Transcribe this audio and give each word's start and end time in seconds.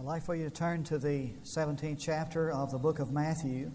I'd 0.00 0.06
like 0.06 0.24
for 0.24 0.34
you 0.34 0.44
to 0.44 0.50
turn 0.50 0.82
to 0.84 0.98
the 0.98 1.28
17th 1.54 1.98
chapter 2.00 2.50
of 2.50 2.70
the 2.70 2.78
book 2.78 3.00
of 3.00 3.12
Matthew. 3.12 3.70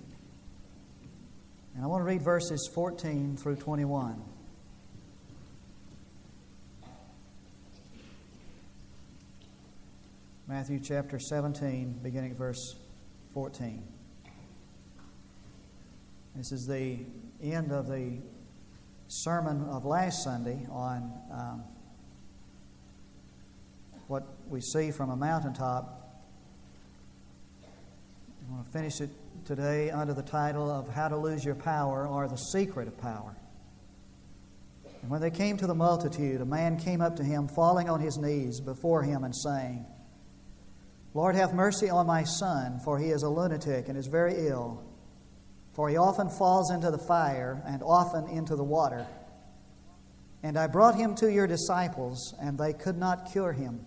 And 1.76 1.84
I 1.84 1.86
want 1.86 2.02
to 2.02 2.06
read 2.06 2.24
verses 2.24 2.68
14 2.74 3.38
through 3.38 3.58
21. 3.58 4.24
Matthew 10.48 10.80
chapter 10.80 11.20
17, 11.20 12.00
beginning 12.02 12.34
verse 12.34 12.76
14. 13.36 13.84
This 16.36 16.52
is 16.52 16.66
the 16.66 17.06
end 17.44 17.72
of 17.72 17.86
the 17.86 18.18
sermon 19.10 19.64
of 19.70 19.86
last 19.86 20.24
Sunday 20.24 20.66
on 20.72 21.14
um, 21.32 21.64
what 24.08 24.24
we 24.50 24.60
see 24.60 24.90
from 24.90 25.12
a 25.12 25.16
mountaintop 25.16 25.95
I 28.48 28.52
want 28.54 28.66
to 28.66 28.72
finish 28.72 29.02
it 29.02 29.10
today 29.46 29.90
under 29.90 30.14
the 30.14 30.22
title 30.22 30.70
of 30.70 30.88
How 30.88 31.08
to 31.08 31.18
Lose 31.18 31.44
Your 31.44 31.56
Power 31.56 32.08
or 32.08 32.28
the 32.28 32.36
Secret 32.36 32.88
of 32.88 32.96
Power. 32.98 33.36
And 35.02 35.10
when 35.10 35.20
they 35.20 35.32
came 35.32 35.58
to 35.58 35.66
the 35.66 35.74
multitude, 35.74 36.42
a 36.42 36.46
man 36.46 36.78
came 36.78 37.02
up 37.02 37.16
to 37.16 37.24
him, 37.24 37.48
falling 37.48 37.90
on 37.90 38.00
his 38.00 38.18
knees 38.20 38.60
before 38.62 39.02
him 39.02 39.24
and 39.24 39.36
saying, 39.36 39.86
Lord, 41.16 41.36
have 41.36 41.56
mercy 41.56 41.90
on 41.90 42.06
my 42.06 42.24
son, 42.24 42.80
for 42.84 43.00
he 43.00 43.08
is 43.08 43.24
a 43.24 43.30
lunatic 43.30 43.88
and 43.88 43.98
is 43.98 44.06
very 44.06 44.48
ill. 44.48 44.84
For 45.74 45.90
he 45.90 45.98
often 45.98 46.30
falls 46.30 46.72
into 46.72 46.92
the 46.92 47.00
fire 47.00 47.64
and 47.66 47.82
often 47.82 48.28
into 48.30 48.56
the 48.56 48.64
water. 48.64 49.08
And 50.44 50.56
I 50.56 50.68
brought 50.68 50.96
him 50.96 51.16
to 51.16 51.32
your 51.32 51.48
disciples, 51.48 52.36
and 52.40 52.60
they 52.60 52.74
could 52.74 52.98
not 52.98 53.32
cure 53.32 53.54
him. 53.54 53.84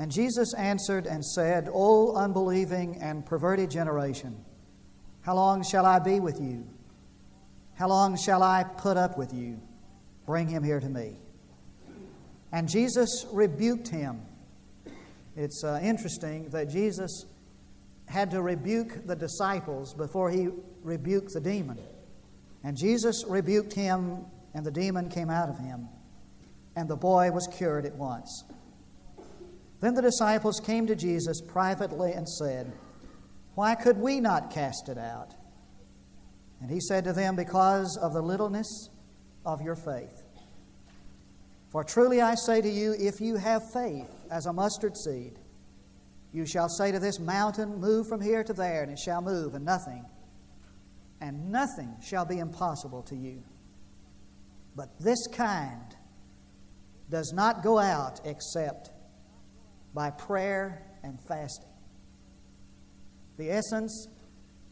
And 0.00 0.10
Jesus 0.10 0.54
answered 0.54 1.04
and 1.04 1.22
said, 1.22 1.68
O 1.70 2.14
unbelieving 2.16 2.96
and 3.02 3.24
perverted 3.24 3.70
generation, 3.70 4.34
how 5.20 5.34
long 5.34 5.62
shall 5.62 5.84
I 5.84 5.98
be 5.98 6.20
with 6.20 6.40
you? 6.40 6.66
How 7.74 7.88
long 7.88 8.16
shall 8.16 8.42
I 8.42 8.64
put 8.64 8.96
up 8.96 9.18
with 9.18 9.34
you? 9.34 9.60
Bring 10.24 10.48
him 10.48 10.64
here 10.64 10.80
to 10.80 10.88
me. 10.88 11.18
And 12.50 12.66
Jesus 12.66 13.26
rebuked 13.30 13.88
him. 13.88 14.22
It's 15.36 15.62
uh, 15.62 15.78
interesting 15.82 16.48
that 16.48 16.70
Jesus 16.70 17.26
had 18.06 18.30
to 18.30 18.40
rebuke 18.40 19.06
the 19.06 19.16
disciples 19.16 19.92
before 19.92 20.30
he 20.30 20.48
rebuked 20.82 21.34
the 21.34 21.42
demon. 21.42 21.78
And 22.64 22.74
Jesus 22.74 23.26
rebuked 23.28 23.74
him, 23.74 24.24
and 24.54 24.64
the 24.64 24.70
demon 24.70 25.10
came 25.10 25.28
out 25.28 25.50
of 25.50 25.58
him. 25.58 25.90
And 26.74 26.88
the 26.88 26.96
boy 26.96 27.30
was 27.32 27.46
cured 27.52 27.84
at 27.84 27.96
once. 27.96 28.44
Then 29.80 29.94
the 29.94 30.02
disciples 30.02 30.60
came 30.60 30.86
to 30.86 30.94
Jesus 30.94 31.40
privately 31.40 32.12
and 32.12 32.28
said, 32.28 32.72
Why 33.54 33.74
could 33.74 33.96
we 33.96 34.20
not 34.20 34.50
cast 34.50 34.88
it 34.88 34.98
out? 34.98 35.34
And 36.60 36.70
he 36.70 36.80
said 36.80 37.04
to 37.04 37.12
them, 37.12 37.34
Because 37.34 37.96
of 37.96 38.12
the 38.12 38.20
littleness 38.20 38.90
of 39.46 39.62
your 39.62 39.76
faith. 39.76 40.22
For 41.70 41.84
truly 41.84 42.20
I 42.20 42.34
say 42.34 42.60
to 42.60 42.68
you, 42.68 42.94
if 42.98 43.20
you 43.20 43.36
have 43.36 43.62
faith 43.72 44.10
as 44.30 44.46
a 44.46 44.52
mustard 44.52 44.96
seed, 44.96 45.38
you 46.32 46.44
shall 46.44 46.68
say 46.68 46.92
to 46.92 46.98
this 46.98 47.18
mountain, 47.18 47.80
Move 47.80 48.06
from 48.08 48.20
here 48.20 48.44
to 48.44 48.52
there, 48.52 48.82
and 48.82 48.92
it 48.92 48.98
shall 48.98 49.22
move, 49.22 49.54
and 49.54 49.64
nothing, 49.64 50.04
and 51.20 51.50
nothing 51.50 51.96
shall 52.02 52.24
be 52.24 52.38
impossible 52.38 53.02
to 53.04 53.16
you. 53.16 53.42
But 54.76 54.90
this 55.00 55.26
kind 55.28 55.96
does 57.08 57.32
not 57.32 57.62
go 57.62 57.78
out 57.78 58.20
except 58.24 58.90
by 59.94 60.10
prayer 60.10 60.82
and 61.02 61.18
fasting. 61.20 61.68
The 63.36 63.50
essence 63.50 64.08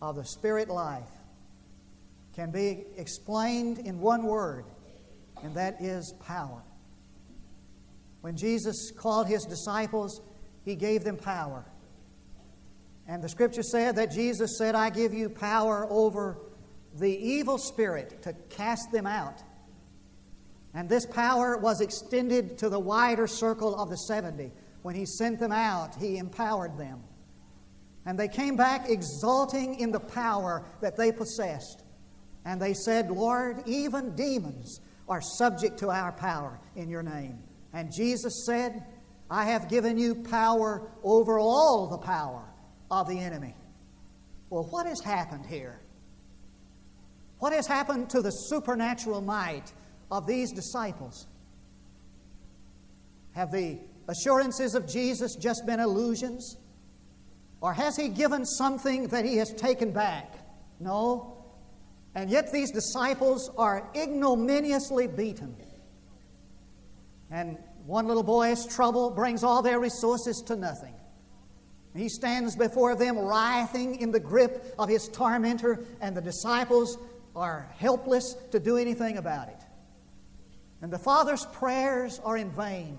of 0.00 0.16
the 0.16 0.24
spirit 0.24 0.68
life 0.68 1.08
can 2.34 2.50
be 2.50 2.84
explained 2.96 3.78
in 3.78 3.98
one 3.98 4.22
word, 4.22 4.64
and 5.42 5.54
that 5.54 5.80
is 5.80 6.14
power. 6.24 6.62
When 8.20 8.36
Jesus 8.36 8.92
called 8.92 9.26
his 9.26 9.44
disciples, 9.44 10.20
he 10.64 10.76
gave 10.76 11.04
them 11.04 11.16
power. 11.16 11.64
And 13.06 13.22
the 13.22 13.28
scripture 13.28 13.62
said 13.62 13.96
that 13.96 14.12
Jesus 14.12 14.58
said, 14.58 14.74
I 14.74 14.90
give 14.90 15.14
you 15.14 15.30
power 15.30 15.86
over 15.88 16.38
the 16.94 17.10
evil 17.10 17.58
spirit 17.58 18.22
to 18.22 18.34
cast 18.50 18.92
them 18.92 19.06
out. 19.06 19.42
And 20.74 20.88
this 20.88 21.06
power 21.06 21.56
was 21.56 21.80
extended 21.80 22.58
to 22.58 22.68
the 22.68 22.78
wider 22.78 23.26
circle 23.26 23.74
of 23.80 23.88
the 23.88 23.96
70 23.96 24.52
when 24.88 24.96
he 24.96 25.04
sent 25.04 25.38
them 25.38 25.52
out, 25.52 25.94
he 25.96 26.16
empowered 26.16 26.78
them. 26.78 27.02
And 28.06 28.18
they 28.18 28.26
came 28.26 28.56
back 28.56 28.88
exulting 28.88 29.78
in 29.80 29.92
the 29.92 30.00
power 30.00 30.64
that 30.80 30.96
they 30.96 31.12
possessed. 31.12 31.82
And 32.46 32.58
they 32.58 32.72
said, 32.72 33.10
Lord, 33.10 33.62
even 33.66 34.16
demons 34.16 34.80
are 35.06 35.20
subject 35.20 35.78
to 35.80 35.90
our 35.90 36.12
power 36.12 36.58
in 36.74 36.88
your 36.88 37.02
name. 37.02 37.38
And 37.74 37.92
Jesus 37.92 38.46
said, 38.46 38.82
I 39.30 39.44
have 39.44 39.68
given 39.68 39.98
you 39.98 40.14
power 40.14 40.90
over 41.04 41.38
all 41.38 41.88
the 41.88 41.98
power 41.98 42.48
of 42.90 43.08
the 43.08 43.18
enemy. 43.18 43.54
Well, 44.48 44.64
what 44.70 44.86
has 44.86 45.02
happened 45.02 45.44
here? 45.44 45.82
What 47.40 47.52
has 47.52 47.66
happened 47.66 48.08
to 48.08 48.22
the 48.22 48.30
supernatural 48.30 49.20
might 49.20 49.70
of 50.10 50.26
these 50.26 50.50
disciples? 50.50 51.26
Have 53.34 53.52
the 53.52 53.78
assurances 54.08 54.74
of 54.74 54.88
Jesus 54.88 55.36
just 55.36 55.64
been 55.66 55.80
illusions? 55.80 56.56
Or 57.60 57.72
has 57.72 57.96
he 57.96 58.08
given 58.08 58.44
something 58.44 59.08
that 59.08 59.24
he 59.24 59.36
has 59.36 59.52
taken 59.52 59.92
back? 59.92 60.34
No. 60.80 61.36
And 62.14 62.30
yet 62.30 62.52
these 62.52 62.70
disciples 62.70 63.50
are 63.56 63.88
ignominiously 63.94 65.06
beaten. 65.06 65.54
And 67.30 67.58
one 67.86 68.06
little 68.06 68.22
boy's 68.22 68.66
trouble 68.66 69.10
brings 69.10 69.44
all 69.44 69.62
their 69.62 69.78
resources 69.78 70.42
to 70.46 70.56
nothing. 70.56 70.94
He 71.94 72.08
stands 72.08 72.54
before 72.54 72.94
them 72.94 73.18
writhing 73.18 74.00
in 74.00 74.12
the 74.12 74.20
grip 74.20 74.74
of 74.78 74.88
his 74.88 75.08
tormentor, 75.08 75.84
and 76.00 76.16
the 76.16 76.20
disciples 76.20 76.96
are 77.34 77.68
helpless 77.76 78.34
to 78.52 78.60
do 78.60 78.76
anything 78.76 79.16
about 79.16 79.48
it. 79.48 79.60
And 80.80 80.92
the 80.92 80.98
Father's 80.98 81.44
prayers 81.46 82.20
are 82.24 82.36
in 82.36 82.50
vain. 82.50 82.98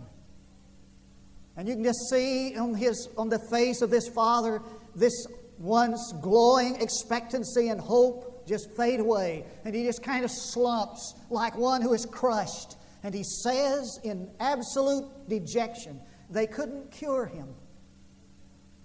And 1.60 1.68
you 1.68 1.76
can 1.76 1.84
just 1.84 2.10
see 2.10 2.56
on, 2.56 2.74
his, 2.74 3.10
on 3.18 3.28
the 3.28 3.38
face 3.38 3.82
of 3.82 3.90
this 3.90 4.08
father 4.08 4.62
this 4.96 5.28
once 5.58 6.14
glowing 6.22 6.78
expectancy 6.82 7.68
and 7.68 7.82
hope 7.82 8.48
just 8.48 8.72
fade 8.78 9.02
away. 9.02 9.44
And 9.66 9.76
he 9.76 9.84
just 9.84 10.02
kind 10.02 10.24
of 10.24 10.32
slumps 10.32 11.16
like 11.30 11.58
one 11.58 11.82
who 11.82 11.92
is 11.92 12.06
crushed. 12.06 12.78
And 13.04 13.14
he 13.14 13.24
says 13.24 14.00
in 14.06 14.32
absolute 14.40 15.04
dejection, 15.28 16.00
they 16.30 16.48
couldn't 16.48 16.92
cure 16.92 17.26
him. 17.26 17.50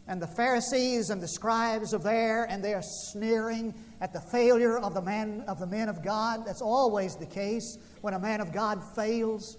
And 0.08 0.20
the 0.20 0.26
Pharisees 0.26 1.10
and 1.10 1.22
the 1.22 1.28
scribes 1.28 1.94
are 1.94 1.98
there, 1.98 2.44
and 2.50 2.62
they 2.62 2.74
are 2.74 2.82
sneering 2.82 3.72
at 4.00 4.12
the 4.12 4.20
failure 4.20 4.78
of 4.78 4.94
the 4.94 5.00
man 5.00 5.44
of 5.46 5.60
the 5.60 5.66
men 5.68 5.88
of 5.88 6.02
God. 6.02 6.44
That's 6.44 6.60
always 6.60 7.14
the 7.14 7.26
case 7.26 7.78
when 8.00 8.14
a 8.14 8.18
man 8.18 8.40
of 8.40 8.52
God 8.52 8.82
fails. 8.96 9.58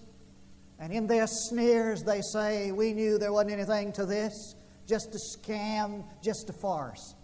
And 0.80 0.92
in 0.92 1.08
their 1.08 1.28
sneers, 1.28 2.04
they 2.04 2.22
say, 2.22 2.72
We 2.72 2.94
knew 2.94 3.18
there 3.18 3.32
wasn't 3.32 3.54
anything 3.54 3.92
to 3.94 4.06
this, 4.06 4.56
just 4.88 5.16
a 5.16 5.18
scam, 5.18 6.04
just 6.22 6.50
a 6.50 6.54
farce. 6.54 7.16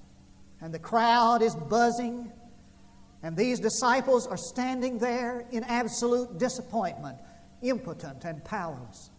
And 0.62 0.74
the 0.74 0.80
crowd 0.80 1.42
is 1.42 1.56
buzzing, 1.56 2.32
and 3.24 3.36
these 3.36 3.60
disciples 3.60 4.28
are 4.28 4.38
standing 4.38 4.98
there 4.98 5.46
in 5.52 5.64
absolute 5.64 6.38
disappointment, 6.38 7.18
impotent 7.62 8.26
and 8.26 8.44
powerless. 8.44 9.10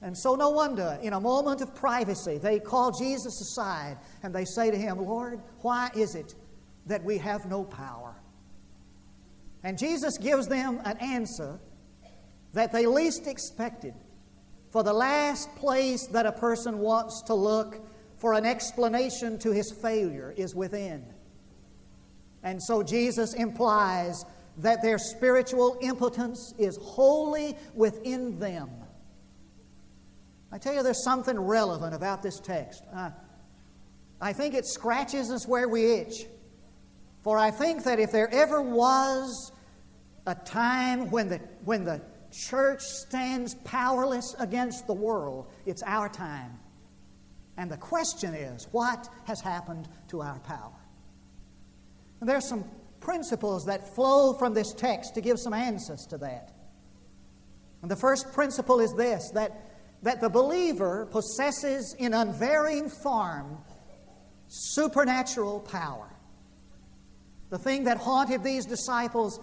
And 0.00 0.16
so, 0.16 0.36
no 0.36 0.50
wonder, 0.50 0.96
in 1.02 1.12
a 1.12 1.20
moment 1.20 1.60
of 1.60 1.74
privacy, 1.74 2.38
they 2.38 2.60
call 2.60 2.92
Jesus 2.92 3.40
aside 3.40 3.98
and 4.22 4.32
they 4.32 4.44
say 4.44 4.70
to 4.70 4.76
him, 4.76 4.98
Lord, 5.04 5.40
why 5.62 5.90
is 5.94 6.14
it 6.14 6.34
that 6.86 7.02
we 7.02 7.18
have 7.18 7.46
no 7.46 7.64
power? 7.64 8.14
And 9.64 9.76
Jesus 9.76 10.16
gives 10.16 10.46
them 10.46 10.80
an 10.84 10.96
answer 10.98 11.58
that 12.58 12.72
they 12.72 12.86
least 12.86 13.28
expected. 13.28 13.94
For 14.70 14.82
the 14.82 14.92
last 14.92 15.54
place 15.54 16.08
that 16.08 16.26
a 16.26 16.32
person 16.32 16.80
wants 16.80 17.22
to 17.22 17.34
look 17.34 17.80
for 18.16 18.34
an 18.34 18.44
explanation 18.44 19.38
to 19.38 19.52
his 19.52 19.70
failure 19.70 20.34
is 20.36 20.56
within. 20.56 21.06
And 22.42 22.60
so 22.60 22.82
Jesus 22.82 23.34
implies 23.34 24.24
that 24.56 24.82
their 24.82 24.98
spiritual 24.98 25.78
impotence 25.82 26.52
is 26.58 26.76
wholly 26.82 27.56
within 27.74 28.40
them. 28.40 28.70
I 30.50 30.58
tell 30.58 30.74
you, 30.74 30.82
there's 30.82 31.04
something 31.04 31.38
relevant 31.38 31.94
about 31.94 32.24
this 32.24 32.40
text. 32.40 32.82
Uh, 32.92 33.10
I 34.20 34.32
think 34.32 34.54
it 34.54 34.66
scratches 34.66 35.30
us 35.30 35.46
where 35.46 35.68
we 35.68 35.92
itch. 35.92 36.26
For 37.22 37.38
I 37.38 37.52
think 37.52 37.84
that 37.84 38.00
if 38.00 38.10
there 38.10 38.28
ever 38.32 38.60
was 38.60 39.52
a 40.26 40.34
time 40.34 41.10
when 41.12 41.28
the, 41.28 41.38
when 41.64 41.84
the 41.84 42.02
church 42.32 42.82
stands 42.82 43.54
powerless 43.64 44.34
against 44.38 44.86
the 44.86 44.94
world, 44.94 45.50
it's 45.66 45.82
our 45.84 46.08
time. 46.08 46.58
And 47.56 47.70
the 47.70 47.76
question 47.76 48.34
is, 48.34 48.68
what 48.70 49.08
has 49.24 49.40
happened 49.40 49.88
to 50.08 50.22
our 50.22 50.38
power? 50.40 50.78
And 52.20 52.28
there's 52.28 52.48
some 52.48 52.64
principles 53.00 53.64
that 53.66 53.94
flow 53.94 54.34
from 54.34 54.54
this 54.54 54.72
text 54.72 55.14
to 55.14 55.20
give 55.20 55.38
some 55.38 55.52
answers 55.52 56.06
to 56.10 56.18
that. 56.18 56.52
And 57.82 57.90
the 57.90 57.96
first 57.96 58.32
principle 58.32 58.80
is 58.80 58.92
this 58.94 59.30
that, 59.34 59.52
that 60.02 60.20
the 60.20 60.28
believer 60.28 61.06
possesses 61.10 61.94
in 61.98 62.14
unvarying 62.14 62.88
form 62.88 63.58
supernatural 64.48 65.60
power. 65.60 66.08
The 67.50 67.58
thing 67.58 67.84
that 67.84 67.98
haunted 67.98 68.42
these 68.42 68.66
disciples 68.66 69.40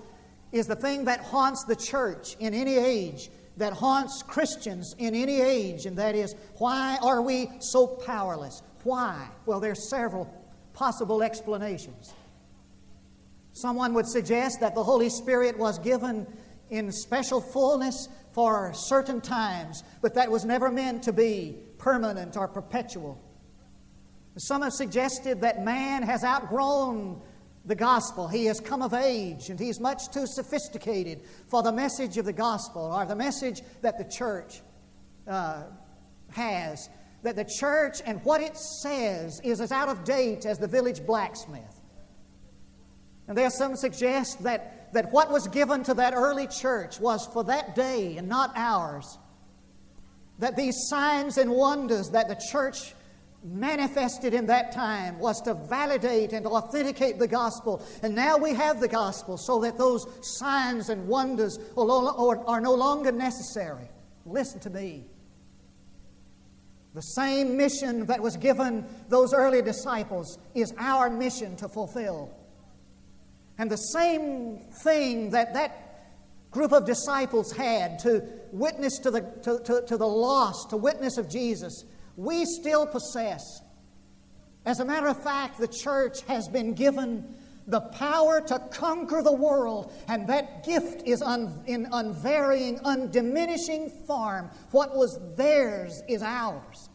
is 0.55 0.67
the 0.67 0.75
thing 0.75 1.03
that 1.03 1.19
haunts 1.19 1.65
the 1.65 1.75
church 1.75 2.37
in 2.39 2.53
any 2.53 2.77
age, 2.77 3.29
that 3.57 3.73
haunts 3.73 4.23
Christians 4.23 4.95
in 4.97 5.13
any 5.13 5.41
age, 5.41 5.85
and 5.85 5.97
that 5.97 6.15
is 6.15 6.33
why 6.59 6.97
are 7.01 7.21
we 7.21 7.49
so 7.59 7.85
powerless? 7.85 8.63
Why? 8.83 9.27
Well, 9.45 9.59
there's 9.59 9.89
several 9.89 10.33
possible 10.71 11.21
explanations. 11.21 12.13
Someone 13.51 13.93
would 13.95 14.07
suggest 14.07 14.61
that 14.61 14.75
the 14.75 14.83
Holy 14.83 15.09
Spirit 15.09 15.57
was 15.59 15.77
given 15.79 16.25
in 16.69 16.89
special 16.89 17.41
fullness 17.41 18.07
for 18.31 18.71
certain 18.73 19.19
times, 19.19 19.83
but 20.01 20.13
that 20.13 20.31
was 20.31 20.45
never 20.45 20.71
meant 20.71 21.03
to 21.03 21.11
be 21.11 21.57
permanent 21.77 22.37
or 22.37 22.47
perpetual. 22.47 23.21
Some 24.37 24.61
have 24.61 24.73
suggested 24.73 25.41
that 25.41 25.65
man 25.65 26.01
has 26.03 26.23
outgrown 26.23 27.21
the 27.65 27.75
gospel. 27.75 28.27
He 28.27 28.45
has 28.45 28.59
come 28.59 28.81
of 28.81 28.93
age 28.93 29.49
and 29.49 29.59
he's 29.59 29.79
much 29.79 30.09
too 30.09 30.27
sophisticated 30.27 31.21
for 31.47 31.63
the 31.63 31.71
message 31.71 32.17
of 32.17 32.25
the 32.25 32.33
gospel 32.33 32.93
or 32.93 33.05
the 33.05 33.15
message 33.15 33.61
that 33.81 33.97
the 33.97 34.03
church 34.05 34.61
uh, 35.27 35.63
has. 36.31 36.89
That 37.23 37.35
the 37.35 37.45
church 37.45 38.01
and 38.05 38.23
what 38.23 38.41
it 38.41 38.55
says 38.55 39.41
is 39.43 39.59
as 39.59 39.71
out 39.71 39.89
of 39.89 40.03
date 40.03 40.45
as 40.45 40.59
the 40.59 40.67
village 40.67 41.05
blacksmith. 41.05 41.81
And 43.27 43.35
there 43.35 43.47
are 43.47 43.51
some 43.51 43.75
suggest 43.75 44.43
that, 44.43 44.93
that 44.93 45.11
what 45.11 45.31
was 45.31 45.47
given 45.47 45.83
to 45.85 45.95
that 45.95 46.13
early 46.13 46.45
church 46.45 46.99
was 46.99 47.25
for 47.25 47.43
that 47.45 47.73
day 47.73 48.17
and 48.17 48.29
not 48.29 48.51
ours. 48.55 49.17
That 50.37 50.55
these 50.55 50.75
signs 50.87 51.37
and 51.37 51.49
wonders 51.49 52.11
that 52.11 52.27
the 52.27 52.39
church 52.51 52.93
manifested 53.45 54.33
in 54.33 54.47
that 54.47 54.71
time 54.71 55.19
was 55.19 55.39
to 55.41 55.53
validate 55.53 56.33
and 56.33 56.47
authenticate 56.47 57.19
the 57.19 57.27
gospel. 57.27 57.85
And 58.01 58.15
now 58.15 58.37
we 58.37 58.53
have 58.53 58.79
the 58.79 58.87
gospel 58.87 59.37
so 59.37 59.59
that 59.61 59.77
those 59.77 60.07
signs 60.21 60.89
and 60.89 61.07
wonders 61.07 61.59
are 61.77 62.61
no 62.61 62.73
longer 62.73 63.11
necessary. 63.11 63.87
Listen 64.25 64.59
to 64.61 64.69
me. 64.69 65.05
The 66.95 67.01
same 67.01 67.57
mission 67.57 68.05
that 68.05 68.21
was 68.21 68.37
given 68.37 68.85
those 69.09 69.33
early 69.33 69.61
disciples 69.61 70.39
is 70.55 70.73
our 70.77 71.09
mission 71.09 71.55
to 71.57 71.67
fulfill. 71.67 72.33
And 73.57 73.69
the 73.69 73.77
same 73.77 74.59
thing 74.83 75.29
that 75.31 75.53
that 75.53 75.81
group 76.51 76.71
of 76.71 76.85
disciples 76.85 77.51
had 77.51 77.99
to 77.99 78.23
witness 78.53 78.97
to 78.99 79.11
the, 79.11 79.21
to, 79.43 79.59
to, 79.65 79.85
to 79.87 79.97
the 79.97 80.07
lost, 80.07 80.69
to 80.69 80.77
witness 80.77 81.17
of 81.17 81.29
Jesus, 81.29 81.83
we 82.17 82.45
still 82.45 82.85
possess. 82.85 83.61
As 84.65 84.79
a 84.79 84.85
matter 84.85 85.07
of 85.07 85.21
fact, 85.21 85.59
the 85.59 85.67
church 85.67 86.21
has 86.23 86.47
been 86.47 86.73
given 86.73 87.35
the 87.67 87.81
power 87.81 88.41
to 88.41 88.59
conquer 88.71 89.21
the 89.23 89.33
world, 89.33 89.91
and 90.07 90.27
that 90.27 90.63
gift 90.63 91.01
is 91.05 91.21
un, 91.21 91.63
in 91.65 91.87
unvarying, 91.91 92.79
undiminishing 92.79 93.91
form. 94.05 94.49
What 94.71 94.95
was 94.95 95.19
theirs 95.35 96.01
is 96.07 96.21
ours. 96.21 96.89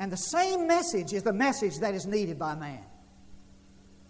And 0.00 0.12
the 0.12 0.16
same 0.16 0.66
message 0.66 1.12
is 1.12 1.22
the 1.22 1.32
message 1.32 1.78
that 1.80 1.94
is 1.94 2.06
needed 2.06 2.38
by 2.38 2.54
man. 2.54 2.84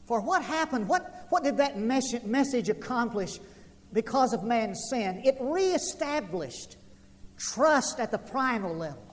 For 0.07 0.21
what 0.21 0.43
happened? 0.43 0.89
What, 0.89 1.27
what 1.29 1.45
did 1.45 1.59
that 1.59 1.79
mes- 1.79 2.25
message 2.25 2.69
accomplish 2.69 3.39
because 3.93 4.33
of 4.33 4.43
man's 4.43 4.89
sin? 4.91 5.23
It 5.25 5.37
reestablished 5.41 6.77
trust 7.39 8.01
at 8.01 8.11
the 8.11 8.19
primal 8.19 8.75
level. 8.75 9.08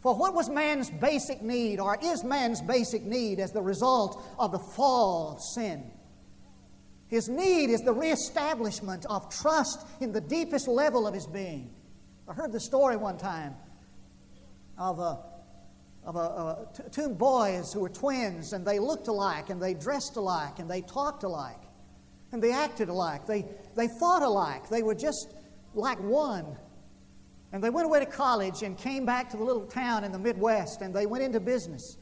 For 0.00 0.14
what 0.14 0.34
was 0.34 0.48
man's 0.48 0.88
basic 0.88 1.42
need, 1.42 1.78
or 1.78 1.98
is 2.02 2.24
man's 2.24 2.62
basic 2.62 3.02
need 3.02 3.38
as 3.38 3.52
the 3.52 3.60
result 3.60 4.22
of 4.38 4.50
the 4.50 4.58
fall 4.58 5.32
of 5.32 5.42
sin? 5.42 5.90
His 7.08 7.28
need 7.28 7.70
is 7.70 7.82
the 7.82 7.92
reestablishment 7.92 9.04
of 9.10 9.28
trust 9.28 9.86
in 10.00 10.12
the 10.12 10.20
deepest 10.20 10.68
level 10.68 11.06
of 11.06 11.12
his 11.12 11.26
being. 11.26 11.70
I 12.28 12.32
heard 12.32 12.52
the 12.52 12.60
story 12.60 12.96
one 12.96 13.18
time 13.18 13.54
of, 14.78 15.00
a, 15.00 15.18
of 16.04 16.16
a, 16.16 16.18
a, 16.18 16.68
two 16.90 17.10
boys 17.10 17.72
who 17.72 17.80
were 17.80 17.88
twins, 17.88 18.52
and 18.54 18.64
they 18.64 18.78
looked 18.78 19.08
alike, 19.08 19.50
and 19.50 19.60
they 19.60 19.74
dressed 19.74 20.16
alike, 20.16 20.60
and 20.60 20.70
they 20.70 20.80
talked 20.80 21.24
alike, 21.24 21.60
and 22.32 22.42
they 22.42 22.52
acted 22.52 22.88
alike. 22.88 23.26
They, 23.26 23.44
they 23.76 23.88
thought 23.88 24.22
alike. 24.22 24.68
They 24.70 24.82
were 24.82 24.94
just 24.94 25.34
like 25.74 25.98
one. 25.98 26.56
And 27.52 27.62
they 27.62 27.70
went 27.70 27.86
away 27.86 28.00
to 28.00 28.06
college 28.06 28.62
and 28.62 28.78
came 28.78 29.04
back 29.04 29.30
to 29.30 29.36
the 29.36 29.44
little 29.44 29.66
town 29.66 30.04
in 30.04 30.12
the 30.12 30.18
Midwest 30.18 30.82
and 30.82 30.94
they 30.94 31.06
went 31.06 31.24
into 31.24 31.40
business. 31.40 31.98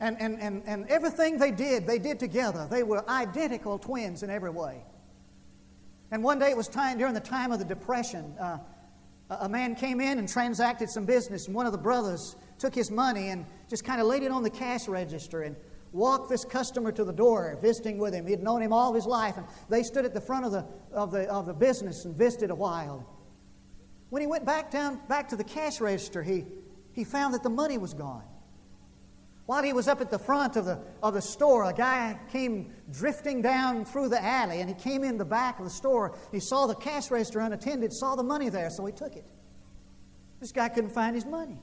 And, 0.00 0.16
and, 0.20 0.40
and, 0.40 0.62
and 0.66 0.86
everything 0.88 1.38
they 1.38 1.50
did, 1.50 1.86
they 1.86 1.98
did 1.98 2.18
together. 2.18 2.66
They 2.70 2.82
were 2.82 3.08
identical 3.08 3.78
twins 3.78 4.22
in 4.22 4.30
every 4.30 4.50
way. 4.50 4.82
And 6.10 6.22
one 6.22 6.38
day 6.38 6.50
it 6.50 6.56
was 6.56 6.68
time 6.68 6.98
during 6.98 7.14
the 7.14 7.20
time 7.20 7.50
of 7.50 7.58
the 7.58 7.64
Depression. 7.64 8.34
Uh, 8.38 8.58
a 9.28 9.48
man 9.48 9.74
came 9.74 10.00
in 10.00 10.18
and 10.18 10.28
transacted 10.28 10.88
some 10.88 11.04
business, 11.04 11.46
and 11.46 11.54
one 11.54 11.66
of 11.66 11.72
the 11.72 11.78
brothers 11.78 12.36
took 12.58 12.74
his 12.74 12.90
money 12.90 13.28
and 13.30 13.44
just 13.68 13.84
kind 13.84 14.00
of 14.00 14.06
laid 14.06 14.22
it 14.22 14.30
on 14.30 14.42
the 14.42 14.50
cash 14.50 14.86
register 14.86 15.42
and 15.42 15.56
walked 15.92 16.28
this 16.28 16.44
customer 16.44 16.92
to 16.92 17.02
the 17.02 17.12
door, 17.12 17.58
visiting 17.60 17.98
with 17.98 18.14
him. 18.14 18.26
He'd 18.26 18.42
known 18.42 18.62
him 18.62 18.72
all 18.72 18.92
his 18.92 19.06
life, 19.06 19.36
and 19.36 19.46
they 19.68 19.82
stood 19.82 20.04
at 20.04 20.14
the 20.14 20.20
front 20.20 20.44
of 20.44 20.52
the, 20.52 20.64
of 20.92 21.10
the, 21.10 21.28
of 21.28 21.46
the 21.46 21.54
business 21.54 22.04
and 22.04 22.14
visited 22.14 22.50
a 22.50 22.54
while. 22.54 23.04
When 24.16 24.22
he 24.22 24.26
went 24.26 24.46
back 24.46 24.70
down 24.70 24.98
back 25.08 25.28
to 25.28 25.36
the 25.36 25.44
cash 25.44 25.78
register, 25.78 26.22
he, 26.22 26.46
he 26.94 27.04
found 27.04 27.34
that 27.34 27.42
the 27.42 27.50
money 27.50 27.76
was 27.76 27.92
gone. 27.92 28.24
While 29.44 29.62
he 29.62 29.74
was 29.74 29.88
up 29.88 30.00
at 30.00 30.10
the 30.10 30.18
front 30.18 30.56
of 30.56 30.64
the, 30.64 30.80
of 31.02 31.12
the 31.12 31.20
store, 31.20 31.64
a 31.64 31.74
guy 31.74 32.18
came 32.32 32.72
drifting 32.90 33.42
down 33.42 33.84
through 33.84 34.08
the 34.08 34.24
alley 34.24 34.62
and 34.62 34.70
he 34.70 34.74
came 34.74 35.04
in 35.04 35.18
the 35.18 35.26
back 35.26 35.58
of 35.58 35.66
the 35.66 35.70
store. 35.70 36.16
He 36.32 36.40
saw 36.40 36.66
the 36.66 36.74
cash 36.74 37.10
register 37.10 37.40
unattended, 37.40 37.92
saw 37.92 38.16
the 38.16 38.22
money 38.22 38.48
there, 38.48 38.70
so 38.70 38.86
he 38.86 38.92
took 38.94 39.16
it. 39.16 39.26
This 40.40 40.50
guy 40.50 40.70
couldn't 40.70 40.94
find 40.94 41.14
his 41.14 41.26
money. 41.26 41.60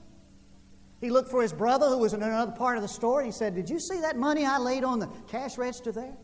He 1.02 1.10
looked 1.10 1.31
for 1.31 1.42
his 1.42 1.54
brother 1.54 1.88
who 1.88 1.98
was 1.98 2.14
in 2.14 2.22
another 2.22 2.52
part 2.52 2.78
of 2.78 2.83
the 2.83 2.88
store. 2.88 3.24
He 3.24 3.31
said, 3.31 3.56
Did 3.56 3.68
you 3.68 3.80
see 3.80 4.00
that 4.02 4.16
money 4.16 4.45
I 4.45 4.60
laid 4.60 4.83
on 4.83 5.00
the 5.00 5.10
cash 5.28 5.57
register 5.57 5.92
there? 5.92 6.16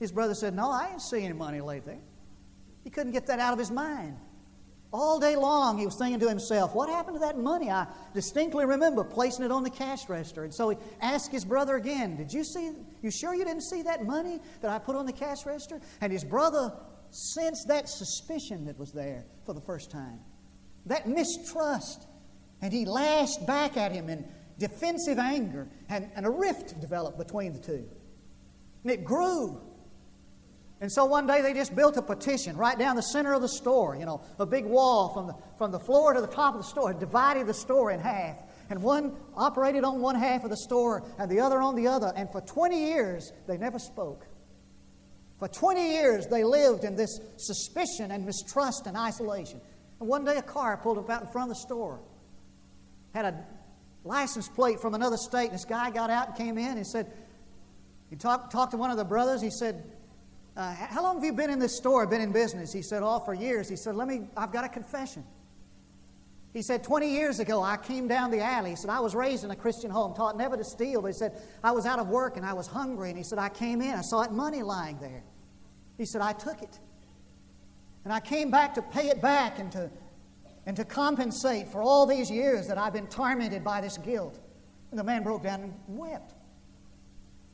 His 0.00 0.12
brother 0.12 0.34
said, 0.34 0.54
No, 0.54 0.70
I 0.70 0.88
didn't 0.88 1.00
see 1.00 1.24
any 1.24 1.32
money 1.32 1.62
laid 1.62 1.86
there. 1.86 2.02
He 2.84 2.90
couldn't 2.90 3.12
get 3.12 3.28
that 3.28 3.38
out 3.38 3.54
of 3.54 3.58
his 3.58 3.70
mind. 3.70 4.18
All 4.98 5.20
day 5.20 5.36
long, 5.36 5.76
he 5.76 5.84
was 5.84 5.96
thinking 5.96 6.20
to 6.20 6.28
himself, 6.28 6.74
What 6.74 6.88
happened 6.88 7.16
to 7.16 7.20
that 7.20 7.36
money? 7.36 7.70
I 7.70 7.86
distinctly 8.14 8.64
remember 8.64 9.04
placing 9.04 9.44
it 9.44 9.52
on 9.52 9.62
the 9.62 9.68
cash 9.68 10.08
register. 10.08 10.42
And 10.42 10.54
so 10.54 10.70
he 10.70 10.78
asked 11.02 11.30
his 11.30 11.44
brother 11.44 11.76
again, 11.76 12.16
Did 12.16 12.32
you 12.32 12.42
see, 12.42 12.72
you 13.02 13.10
sure 13.10 13.34
you 13.34 13.44
didn't 13.44 13.64
see 13.64 13.82
that 13.82 14.06
money 14.06 14.40
that 14.62 14.70
I 14.70 14.78
put 14.78 14.96
on 14.96 15.04
the 15.04 15.12
cash 15.12 15.44
register? 15.44 15.82
And 16.00 16.10
his 16.10 16.24
brother 16.24 16.72
sensed 17.10 17.68
that 17.68 17.90
suspicion 17.90 18.64
that 18.64 18.78
was 18.78 18.90
there 18.90 19.26
for 19.44 19.52
the 19.52 19.60
first 19.60 19.90
time, 19.90 20.18
that 20.86 21.06
mistrust. 21.06 22.06
And 22.62 22.72
he 22.72 22.86
lashed 22.86 23.46
back 23.46 23.76
at 23.76 23.92
him 23.92 24.08
in 24.08 24.26
defensive 24.58 25.18
anger, 25.18 25.68
and, 25.90 26.10
and 26.16 26.24
a 26.24 26.30
rift 26.30 26.80
developed 26.80 27.18
between 27.18 27.52
the 27.52 27.60
two. 27.60 27.86
And 28.82 28.90
it 28.90 29.04
grew 29.04 29.60
and 30.80 30.92
so 30.92 31.06
one 31.06 31.26
day 31.26 31.40
they 31.40 31.54
just 31.54 31.74
built 31.74 31.96
a 31.96 32.02
petition 32.02 32.56
right 32.56 32.78
down 32.78 32.96
the 32.96 33.02
center 33.02 33.32
of 33.32 33.40
the 33.40 33.48
store, 33.48 33.96
you 33.96 34.04
know, 34.04 34.20
a 34.38 34.44
big 34.44 34.66
wall 34.66 35.12
from 35.14 35.26
the, 35.28 35.34
from 35.56 35.72
the 35.72 35.80
floor 35.80 36.12
to 36.12 36.20
the 36.20 36.26
top 36.26 36.54
of 36.54 36.60
the 36.60 36.66
store, 36.68 36.92
divided 36.92 37.46
the 37.46 37.54
store 37.54 37.90
in 37.90 38.00
half. 38.00 38.36
And 38.68 38.82
one 38.82 39.16
operated 39.34 39.84
on 39.84 40.00
one 40.00 40.16
half 40.16 40.44
of 40.44 40.50
the 40.50 40.56
store 40.56 41.02
and 41.18 41.30
the 41.30 41.40
other 41.40 41.62
on 41.62 41.76
the 41.76 41.86
other. 41.86 42.12
And 42.14 42.30
for 42.30 42.42
20 42.42 42.78
years, 42.78 43.32
they 43.46 43.56
never 43.56 43.78
spoke. 43.78 44.26
For 45.38 45.48
20 45.48 45.92
years, 45.92 46.26
they 46.26 46.44
lived 46.44 46.84
in 46.84 46.94
this 46.94 47.20
suspicion 47.36 48.10
and 48.10 48.26
mistrust 48.26 48.86
and 48.86 48.96
isolation. 48.96 49.60
And 50.00 50.08
one 50.08 50.24
day, 50.24 50.36
a 50.36 50.42
car 50.42 50.76
pulled 50.76 50.98
up 50.98 51.08
out 51.08 51.22
in 51.22 51.28
front 51.28 51.50
of 51.50 51.56
the 51.56 51.60
store, 51.60 52.00
had 53.14 53.24
a 53.24 53.44
license 54.04 54.48
plate 54.48 54.80
from 54.80 54.94
another 54.94 55.16
state. 55.16 55.46
And 55.46 55.54
this 55.54 55.64
guy 55.64 55.90
got 55.90 56.10
out 56.10 56.28
and 56.28 56.36
came 56.36 56.58
in 56.58 56.76
and 56.76 56.86
said, 56.86 57.10
he 58.10 58.16
talked, 58.16 58.52
talked 58.52 58.72
to 58.72 58.76
one 58.76 58.90
of 58.90 58.96
the 58.96 59.04
brothers. 59.04 59.42
He 59.42 59.50
said, 59.50 59.82
uh, 60.56 60.74
how 60.74 61.02
long 61.02 61.16
have 61.16 61.24
you 61.24 61.32
been 61.32 61.50
in 61.50 61.58
this 61.58 61.76
store, 61.76 62.06
been 62.06 62.20
in 62.20 62.32
business? 62.32 62.72
He 62.72 62.82
said, 62.82 63.02
Oh, 63.02 63.20
for 63.20 63.34
years. 63.34 63.68
He 63.68 63.76
said, 63.76 63.94
Let 63.94 64.08
me, 64.08 64.28
I've 64.36 64.52
got 64.52 64.64
a 64.64 64.68
confession. 64.68 65.24
He 66.52 66.62
said, 66.62 66.82
20 66.82 67.10
years 67.10 67.38
ago, 67.38 67.62
I 67.62 67.76
came 67.76 68.08
down 68.08 68.30
the 68.30 68.40
alley. 68.40 68.70
He 68.70 68.76
said, 68.76 68.88
I 68.88 69.00
was 69.00 69.14
raised 69.14 69.44
in 69.44 69.50
a 69.50 69.56
Christian 69.56 69.90
home, 69.90 70.14
taught 70.14 70.38
never 70.38 70.56
to 70.56 70.64
steal. 70.64 71.02
But 71.02 71.08
he 71.08 71.12
said, 71.12 71.32
I 71.62 71.72
was 71.72 71.84
out 71.84 71.98
of 71.98 72.08
work 72.08 72.38
and 72.38 72.46
I 72.46 72.54
was 72.54 72.66
hungry. 72.66 73.10
And 73.10 73.18
he 73.18 73.24
said, 73.24 73.38
I 73.38 73.50
came 73.50 73.82
in, 73.82 73.90
I 73.90 74.00
saw 74.00 74.22
that 74.22 74.32
money 74.32 74.62
lying 74.62 74.98
there. 74.98 75.22
He 75.98 76.06
said, 76.06 76.22
I 76.22 76.32
took 76.32 76.62
it. 76.62 76.78
And 78.04 78.12
I 78.12 78.20
came 78.20 78.50
back 78.50 78.74
to 78.74 78.82
pay 78.82 79.08
it 79.08 79.20
back 79.20 79.58
and 79.58 79.70
to 79.72 79.90
and 80.66 80.76
to 80.76 80.84
compensate 80.84 81.68
for 81.68 81.80
all 81.80 82.06
these 82.06 82.30
years 82.30 82.66
that 82.66 82.76
I've 82.76 82.92
been 82.92 83.06
tormented 83.06 83.62
by 83.62 83.80
this 83.80 83.98
guilt. 83.98 84.40
And 84.90 84.98
the 84.98 85.04
man 85.04 85.22
broke 85.22 85.44
down 85.44 85.60
and 85.60 85.74
wept. 85.86 86.34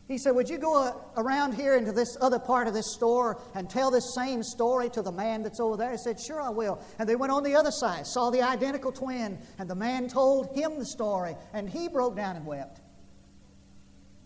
He 0.08 0.18
said, 0.18 0.32
Would 0.32 0.48
you 0.48 0.58
go 0.58 0.82
uh, 0.82 0.92
around 1.16 1.54
here 1.54 1.76
into 1.76 1.92
this 1.92 2.16
other 2.20 2.38
part 2.38 2.66
of 2.66 2.74
this 2.74 2.92
store 2.92 3.40
and 3.54 3.68
tell 3.70 3.90
this 3.90 4.14
same 4.14 4.42
story 4.42 4.90
to 4.90 5.02
the 5.02 5.12
man 5.12 5.42
that's 5.42 5.60
over 5.60 5.76
there? 5.76 5.92
He 5.92 5.96
said, 5.96 6.18
Sure, 6.18 6.40
I 6.40 6.50
will. 6.50 6.82
And 6.98 7.08
they 7.08 7.16
went 7.16 7.32
on 7.32 7.42
the 7.42 7.54
other 7.54 7.70
side, 7.70 8.06
saw 8.06 8.30
the 8.30 8.42
identical 8.42 8.92
twin, 8.92 9.38
and 9.58 9.70
the 9.70 9.74
man 9.74 10.08
told 10.08 10.54
him 10.56 10.78
the 10.78 10.86
story, 10.86 11.36
and 11.52 11.68
he 11.68 11.88
broke 11.88 12.16
down 12.16 12.36
and 12.36 12.44
wept. 12.44 12.80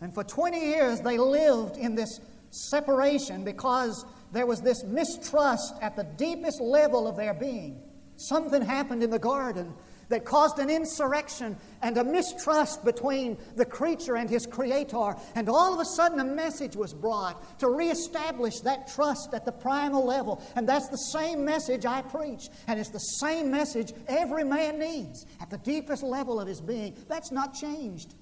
And 0.01 0.13
for 0.13 0.25
20 0.25 0.59
years, 0.59 1.01
they 1.01 1.19
lived 1.19 1.77
in 1.77 1.95
this 1.95 2.21
separation 2.51 3.45
because 3.45 4.05
there 4.33 4.47
was 4.47 4.61
this 4.61 4.85
mistrust 4.85 5.75
at 5.81 5.97
the 5.97 6.05
deepest 6.05 6.61
level 6.61 7.07
of 7.07 7.17
their 7.17 7.35
being. 7.35 7.81
Something 8.17 8.63
happened 8.63 9.03
in 9.03 9.11
the 9.11 9.19
garden 9.19 9.75
that 10.09 10.25
caused 10.25 10.59
an 10.59 10.71
insurrection 10.71 11.57
and 11.83 11.97
a 11.99 12.05
mistrust 12.05 12.85
between 12.85 13.37
the 13.57 13.65
creature 13.65 14.17
and 14.17 14.31
his 14.31 14.47
creator. 14.47 15.15
And 15.35 15.49
all 15.49 15.75
of 15.75 15.81
a 15.81 15.85
sudden, 15.85 16.21
a 16.21 16.25
message 16.25 16.77
was 16.77 16.93
brought 16.95 17.59
to 17.61 17.69
reestablish 17.69 18.61
that 18.61 18.89
trust 18.89 19.35
at 19.35 19.45
the 19.45 19.53
primal 19.53 20.05
level. 20.05 20.43
And 20.55 20.69
that's 20.69 20.89
the 20.89 20.97
same 20.97 21.45
message 21.45 21.87
I 21.87 22.03
preach. 22.03 22.49
And 22.67 22.79
it's 22.79 22.91
the 22.91 22.99
same 22.99 23.51
message 23.51 23.93
every 24.09 24.45
man 24.45 24.79
needs 24.79 25.27
at 25.41 25.51
the 25.51 25.59
deepest 25.59 26.03
level 26.03 26.41
of 26.41 26.49
his 26.49 26.61
being. 26.61 26.97
That's 27.09 27.33
not 27.33 27.55
changed. 27.55 28.15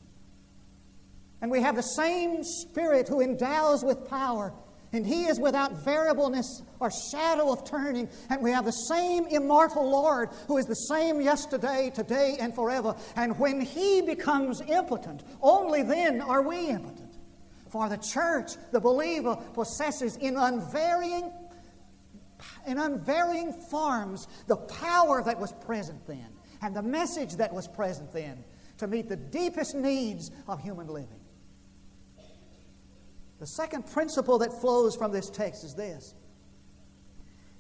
And 1.41 1.51
we 1.51 1.61
have 1.61 1.77
the 1.77 1.83
same 1.83 2.43
Spirit 2.43 3.09
who 3.09 3.21
endows 3.21 3.85
with 3.85 4.09
power 4.09 4.55
and 4.95 5.05
he 5.05 5.25
is 5.25 5.41
without 5.41 5.73
variableness 5.85 6.63
or 6.81 6.91
shadow 6.91 7.53
of 7.53 7.65
turning. 7.65 8.09
And 8.31 8.41
we 8.43 8.51
have 8.53 8.65
the 8.65 8.73
same 8.73 9.27
immortal 9.27 9.89
Lord 9.91 10.31
who 10.47 10.57
is 10.57 10.67
the 10.67 10.75
same 10.75 11.21
yesterday, 11.21 11.91
today, 11.95 12.37
and 12.41 12.55
forever. 12.55 12.95
And 13.17 13.39
when 13.39 13.61
he 13.61 14.03
becomes 14.03 14.61
impotent, 14.61 15.25
only 15.43 15.83
then 15.83 16.21
are 16.21 16.43
we 16.43 16.69
impotent. 16.69 17.15
For 17.69 17.89
the 17.89 17.97
church, 17.97 18.53
the 18.71 18.81
believer, 18.81 19.37
possesses 19.53 20.17
in 20.17 20.37
unvarying 20.37 21.33
in 22.67 22.79
unvarying 22.79 23.53
forms 23.53 24.29
the 24.49 24.57
power 24.57 25.23
that 25.23 25.39
was 25.41 25.53
present 25.53 26.07
then 26.07 26.27
and 26.63 26.77
the 26.77 26.83
message 26.83 27.37
that 27.37 27.53
was 27.53 27.67
present 27.67 28.13
then 28.13 28.45
to 28.79 28.87
meet 28.87 29.09
the 29.09 29.17
deepest 29.17 29.75
needs 29.75 30.31
of 30.47 30.61
human 30.61 30.87
living. 30.87 31.24
The 33.45 33.49
second 33.49 33.87
principle 33.87 34.39
that 34.39 34.59
flows 34.63 34.97
from 34.97 35.13
this 35.13 35.29
text 35.29 35.65
is 35.65 35.75
this 35.75 36.15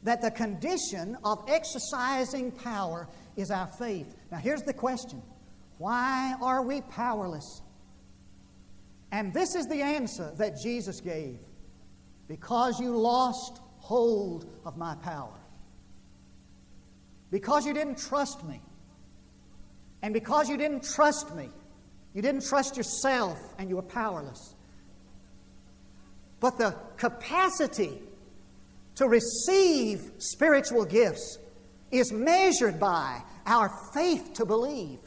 that 0.02 0.22
the 0.22 0.30
condition 0.30 1.14
of 1.22 1.44
exercising 1.46 2.52
power 2.52 3.06
is 3.36 3.50
our 3.50 3.66
faith. 3.66 4.16
Now, 4.32 4.38
here's 4.38 4.62
the 4.62 4.72
question 4.72 5.20
why 5.76 6.36
are 6.40 6.62
we 6.62 6.80
powerless? 6.80 7.60
And 9.12 9.34
this 9.34 9.54
is 9.54 9.66
the 9.66 9.82
answer 9.82 10.32
that 10.38 10.58
Jesus 10.58 11.02
gave 11.02 11.38
because 12.28 12.80
you 12.80 12.96
lost 12.96 13.60
hold 13.76 14.46
of 14.64 14.78
my 14.78 14.94
power. 14.94 15.38
Because 17.30 17.66
you 17.66 17.74
didn't 17.74 17.98
trust 17.98 18.42
me. 18.42 18.62
And 20.00 20.14
because 20.14 20.48
you 20.48 20.56
didn't 20.56 20.84
trust 20.84 21.36
me, 21.36 21.50
you 22.14 22.22
didn't 22.22 22.46
trust 22.46 22.78
yourself 22.78 23.38
and 23.58 23.68
you 23.68 23.76
were 23.76 23.82
powerless. 23.82 24.54
But 26.40 26.58
the 26.58 26.74
capacity 26.96 27.98
to 28.96 29.08
receive 29.08 30.10
spiritual 30.18 30.84
gifts 30.84 31.38
is 31.90 32.12
measured 32.12 32.78
by 32.78 33.22
our 33.46 33.70
faith 33.92 34.34
to 34.34 34.44
believe. 34.44 34.98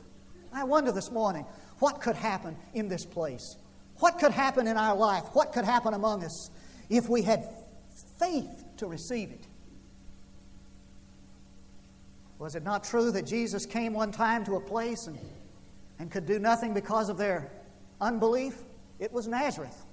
I 0.53 0.63
wonder 0.63 0.91
this 0.91 1.11
morning 1.11 1.45
what 1.79 2.01
could 2.01 2.15
happen 2.15 2.55
in 2.73 2.87
this 2.87 3.05
place? 3.05 3.57
What 3.99 4.19
could 4.19 4.31
happen 4.31 4.67
in 4.67 4.77
our 4.77 4.95
life? 4.95 5.23
What 5.33 5.53
could 5.53 5.65
happen 5.65 5.93
among 5.93 6.23
us 6.23 6.49
if 6.89 7.09
we 7.09 7.21
had 7.21 7.43
faith 8.19 8.63
to 8.77 8.87
receive 8.87 9.31
it? 9.31 9.47
Was 12.39 12.55
it 12.55 12.63
not 12.63 12.83
true 12.83 13.11
that 13.11 13.25
Jesus 13.25 13.65
came 13.65 13.93
one 13.93 14.11
time 14.11 14.45
to 14.45 14.55
a 14.55 14.61
place 14.61 15.07
and, 15.07 15.17
and 15.97 16.11
could 16.11 16.25
do 16.25 16.37
nothing 16.37 16.73
because 16.73 17.09
of 17.09 17.17
their 17.17 17.51
unbelief? 17.99 18.55
It 18.99 19.11
was 19.11 19.27
Nazareth. 19.27 19.86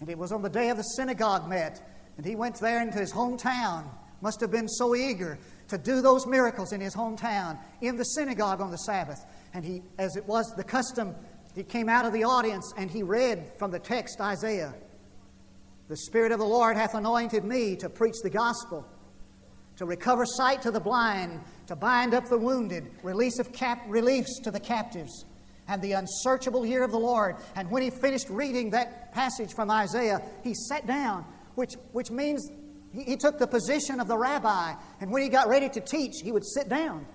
And 0.00 0.08
it 0.08 0.18
was 0.18 0.32
on 0.32 0.42
the 0.42 0.48
day 0.48 0.70
of 0.70 0.76
the 0.76 0.82
synagogue 0.82 1.48
met. 1.48 1.80
And 2.16 2.26
he 2.26 2.34
went 2.34 2.58
there 2.58 2.82
into 2.82 2.98
his 2.98 3.12
hometown. 3.12 3.84
Must 4.22 4.40
have 4.40 4.50
been 4.50 4.68
so 4.68 4.94
eager 4.94 5.38
to 5.68 5.78
do 5.78 6.02
those 6.02 6.26
miracles 6.26 6.72
in 6.72 6.80
his 6.80 6.94
hometown, 6.94 7.58
in 7.80 7.96
the 7.96 8.04
synagogue 8.04 8.60
on 8.60 8.70
the 8.70 8.78
Sabbath. 8.78 9.24
And 9.54 9.64
he, 9.64 9.82
as 9.98 10.16
it 10.16 10.26
was 10.26 10.52
the 10.56 10.64
custom, 10.64 11.14
he 11.54 11.62
came 11.62 11.88
out 11.88 12.04
of 12.04 12.12
the 12.12 12.24
audience 12.24 12.72
and 12.76 12.90
he 12.90 13.02
read 13.02 13.50
from 13.58 13.70
the 13.70 13.78
text 13.78 14.20
Isaiah 14.20 14.74
The 15.88 15.96
Spirit 15.96 16.32
of 16.32 16.38
the 16.38 16.44
Lord 16.44 16.76
hath 16.76 16.94
anointed 16.94 17.44
me 17.44 17.76
to 17.76 17.88
preach 17.88 18.16
the 18.22 18.30
gospel, 18.30 18.86
to 19.76 19.86
recover 19.86 20.24
sight 20.26 20.62
to 20.62 20.70
the 20.70 20.80
blind, 20.80 21.40
to 21.66 21.76
bind 21.76 22.14
up 22.14 22.28
the 22.28 22.38
wounded, 22.38 22.90
release 23.02 23.38
of 23.38 23.52
cap- 23.52 23.84
reliefs 23.88 24.38
to 24.40 24.50
the 24.50 24.60
captives 24.60 25.24
and 25.70 25.80
the 25.80 25.92
unsearchable 25.92 26.66
year 26.66 26.82
of 26.82 26.90
the 26.90 26.98
Lord. 26.98 27.36
And 27.54 27.70
when 27.70 27.82
he 27.82 27.90
finished 27.90 28.28
reading 28.28 28.70
that 28.70 29.12
passage 29.12 29.54
from 29.54 29.70
Isaiah, 29.70 30.20
he 30.42 30.52
sat 30.52 30.84
down, 30.84 31.24
which, 31.54 31.74
which 31.92 32.10
means 32.10 32.50
he, 32.92 33.04
he 33.04 33.16
took 33.16 33.38
the 33.38 33.46
position 33.46 34.00
of 34.00 34.08
the 34.08 34.18
rabbi. 34.18 34.74
And 35.00 35.12
when 35.12 35.22
he 35.22 35.28
got 35.28 35.48
ready 35.48 35.68
to 35.68 35.80
teach, 35.80 36.22
he 36.22 36.32
would 36.32 36.44
sit 36.44 36.68
down. 36.68 37.06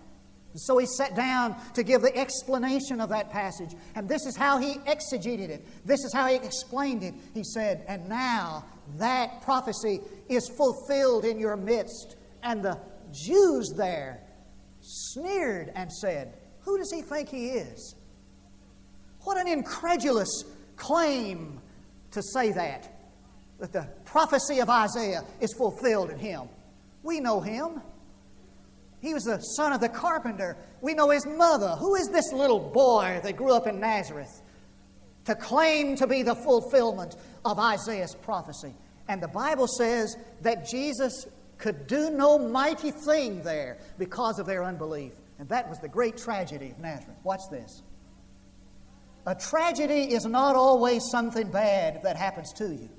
And 0.53 0.61
so 0.61 0.77
he 0.77 0.85
sat 0.85 1.17
down 1.17 1.57
to 1.73 1.83
give 1.83 2.01
the 2.01 2.15
explanation 2.15 3.01
of 3.01 3.09
that 3.09 3.29
passage. 3.29 3.71
And 3.93 4.07
this 4.07 4.25
is 4.25 4.37
how 4.37 4.57
he 4.57 4.75
exegeted 4.87 5.49
it. 5.49 5.67
This 5.85 6.05
is 6.05 6.13
how 6.13 6.27
he 6.27 6.35
explained 6.37 7.03
it. 7.03 7.13
He 7.33 7.43
said, 7.43 7.83
And 7.89 8.07
now 8.07 8.63
that 8.97 9.41
prophecy 9.41 9.99
is 10.29 10.47
fulfilled 10.47 11.25
in 11.25 11.39
your 11.39 11.57
midst. 11.57 12.15
And 12.41 12.63
the 12.63 12.79
Jews 13.11 13.73
there 13.75 14.21
sneered 14.79 15.73
and 15.75 15.91
said, 15.91 16.37
Who 16.61 16.77
does 16.77 16.89
he 16.89 17.01
think 17.01 17.27
he 17.27 17.47
is? 17.47 17.95
What 19.25 19.37
an 19.37 19.47
incredulous 19.47 20.45
claim 20.77 21.59
to 22.11 22.21
say 22.21 22.51
that, 22.51 22.91
that 23.59 23.73
the 23.73 23.87
prophecy 24.05 24.59
of 24.59 24.69
Isaiah 24.69 25.23
is 25.41 25.51
fulfilled 25.53 26.11
in 26.11 26.19
him. 26.19 26.43
We 27.03 27.19
know 27.19 27.41
him. 27.41 27.81
He 29.01 29.13
was 29.13 29.23
the 29.23 29.39
son 29.39 29.73
of 29.73 29.81
the 29.81 29.89
carpenter. 29.89 30.55
We 30.81 30.93
know 30.93 31.09
his 31.09 31.25
mother. 31.25 31.69
Who 31.79 31.95
is 31.95 32.09
this 32.09 32.31
little 32.33 32.59
boy 32.59 33.19
that 33.23 33.35
grew 33.35 33.53
up 33.53 33.67
in 33.67 33.79
Nazareth 33.79 34.41
to 35.25 35.35
claim 35.35 35.95
to 35.97 36.07
be 36.07 36.21
the 36.21 36.35
fulfillment 36.35 37.15
of 37.43 37.59
Isaiah's 37.59 38.15
prophecy? 38.15 38.73
And 39.07 39.21
the 39.21 39.27
Bible 39.27 39.67
says 39.67 40.15
that 40.41 40.67
Jesus 40.67 41.27
could 41.57 41.87
do 41.87 42.11
no 42.11 42.37
mighty 42.37 42.91
thing 42.91 43.41
there 43.41 43.77
because 43.97 44.37
of 44.37 44.45
their 44.45 44.63
unbelief. 44.63 45.13
And 45.39 45.49
that 45.49 45.67
was 45.67 45.79
the 45.79 45.89
great 45.89 46.15
tragedy 46.15 46.69
of 46.69 46.79
Nazareth. 46.79 47.17
Watch 47.23 47.41
this. 47.49 47.81
A 49.25 49.33
tragedy 49.33 50.13
is 50.13 50.25
not 50.25 50.55
always 50.55 51.09
something 51.09 51.49
bad 51.49 52.03
that 52.03 52.15
happens 52.15 52.53
to 52.53 52.67
you. 52.67 52.89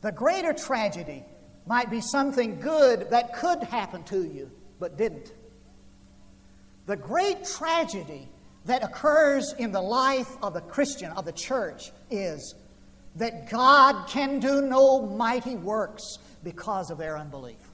The 0.00 0.10
greater 0.10 0.52
tragedy 0.52 1.24
might 1.66 1.90
be 1.90 2.00
something 2.00 2.58
good 2.58 3.10
that 3.10 3.34
could 3.34 3.62
happen 3.62 4.02
to 4.04 4.24
you, 4.24 4.50
but 4.80 4.98
didn't. 4.98 5.32
The 6.86 6.96
great 6.96 7.44
tragedy 7.44 8.28
that 8.64 8.82
occurs 8.82 9.54
in 9.58 9.70
the 9.70 9.80
life 9.80 10.36
of 10.42 10.54
the 10.54 10.60
Christian, 10.60 11.12
of 11.12 11.24
the 11.24 11.32
church, 11.32 11.92
is 12.10 12.56
that 13.16 13.48
God 13.48 14.08
can 14.08 14.40
do 14.40 14.62
no 14.62 15.06
mighty 15.06 15.54
works 15.54 16.18
because 16.42 16.90
of 16.90 16.98
their 16.98 17.16
unbelief. 17.16 17.71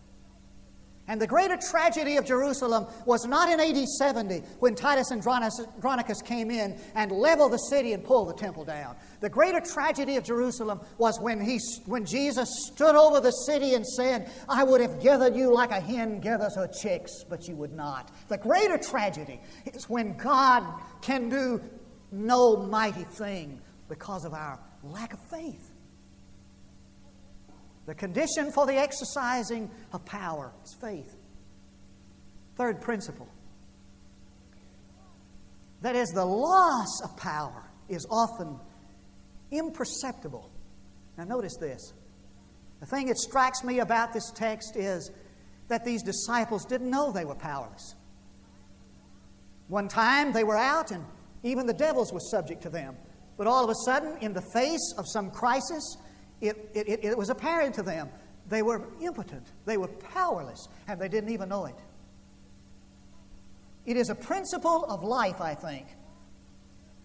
And 1.09 1.21
the 1.21 1.27
greater 1.27 1.57
tragedy 1.57 2.19
of 2.19 2.27
Jerusalem 2.27 2.87
was 3.07 3.25
not 3.25 3.49
in 3.49 3.59
AD 3.59 3.89
70 3.89 4.43
when 4.59 4.75
Titus 4.75 5.11
Andronicus 5.11 6.23
came 6.23 6.51
in 6.51 6.79
and 6.95 7.11
leveled 7.11 7.53
the 7.53 7.59
city 7.59 7.95
and 7.95 8.05
pulled 8.05 8.29
the 8.29 8.35
temple 8.35 8.65
down. 8.65 8.95
The 9.21 9.31
greater 9.31 9.61
tragedy 9.61 10.17
of 10.17 10.25
Jerusalem 10.25 10.81
was 10.99 11.19
when, 11.19 11.41
he, 11.41 11.59
when 11.87 12.05
Jesus 12.05 12.49
stood 12.67 12.95
over 12.95 13.21
the 13.21 13.31
city 13.31 13.75
and 13.75 13.87
said, 13.87 14.31
I 14.49 14.65
would 14.65 14.83
have 14.83 15.03
gathered 15.03 15.35
you 15.35 15.53
like 15.53 15.71
a 15.71 15.81
hen 15.81 16.21
gathers 16.21 16.55
her 16.57 16.69
chicks, 16.69 17.25
but 17.27 17.49
you 17.49 17.57
would 17.57 17.73
not. 17.73 18.13
The 18.29 18.37
greater 18.37 18.77
tragedy 18.77 19.41
is 19.65 19.89
when 19.89 20.15
God 20.19 20.63
can 21.01 21.31
do 21.31 21.63
no 22.13 22.57
mighty 22.57 23.05
thing 23.05 23.61
because 23.89 24.27
of 24.27 24.35
our 24.35 24.59
lack 24.83 25.15
of 25.15 25.21
faith. 25.31 25.68
The 27.89 27.95
condition 27.95 28.53
for 28.53 28.67
the 28.67 28.77
exercising 28.77 29.71
of 29.95 30.05
power 30.05 30.53
is 30.63 30.77
faith. 30.79 31.17
Third 32.55 32.83
principle 32.83 33.27
that 35.81 35.97
is, 35.97 36.11
the 36.11 36.25
loss 36.25 37.01
of 37.03 37.17
power 37.17 37.65
is 37.89 38.07
often 38.11 38.59
imperceptible. 39.51 40.51
Now, 41.17 41.25
notice 41.25 41.57
this. 41.57 41.95
The 42.81 42.87
thing 42.87 43.07
that 43.07 43.17
strikes 43.17 43.65
me 43.65 43.79
about 43.79 44.13
this 44.13 44.33
text 44.33 44.77
is 44.77 45.11
that 45.69 45.83
these 45.85 46.03
disciples 46.03 46.67
didn't 46.67 46.91
know 46.91 47.11
they 47.11 47.25
were 47.25 47.37
powerless. 47.37 47.95
One 49.69 49.89
time 49.89 50.33
they 50.33 50.45
were 50.45 50.59
out 50.59 50.91
and 50.91 51.07
even 51.43 51.65
the 51.65 51.73
devils 51.73 52.13
were 52.13 52.21
subject 52.21 52.63
to 52.65 52.69
them. 52.69 52.97
But 53.39 53.47
all 53.47 53.65
of 53.65 53.71
a 53.71 53.77
sudden, 53.87 54.19
in 54.21 54.35
the 54.35 54.43
face 54.53 54.95
of 54.99 55.07
some 55.09 55.31
crisis, 55.31 55.97
it, 56.41 56.71
it, 56.75 57.05
it, 57.05 57.19
was 57.19 57.31
apparent 57.31 57.75
to 57.77 57.83
them 57.83 58.09
they 58.49 58.63
were 58.63 58.83
impotent, 59.01 59.47
they 59.67 59.77
were 59.77 59.89
powerless, 59.89 60.69
and 60.87 61.01
they 61.01 61.09
didn't 61.09 61.31
even 61.31 61.49
know 61.49 61.67
it. 61.67 61.75
It 63.85 63.97
is 63.97 64.11
a 64.11 64.15
principle 64.15 64.85
of 64.85 65.03
life, 65.03 65.41
I 65.41 65.55
think, 65.55 65.87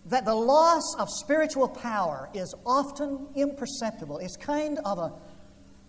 that 0.05 0.25
the 0.25 0.35
loss 0.35 0.95
of 0.99 1.09
spiritual 1.09 1.67
power 1.67 2.29
is 2.33 2.53
often 2.65 3.27
imperceptible. 3.35 4.17
It's 4.19 4.35
kind 4.35 4.79
of, 4.83 4.97
a, 4.97 5.13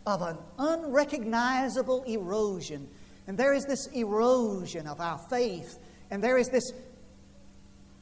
of 0.07 0.23
an 0.23 0.39
unrecognizable 0.59 2.05
erosion. 2.05 2.89
And 3.27 3.37
there 3.37 3.55
is 3.55 3.65
this 3.65 3.87
erosion 3.89 4.87
of 4.87 5.01
our 5.01 5.19
faith, 5.31 5.79
and 6.11 6.23
there 6.23 6.39
is 6.39 6.49
this 6.49 6.73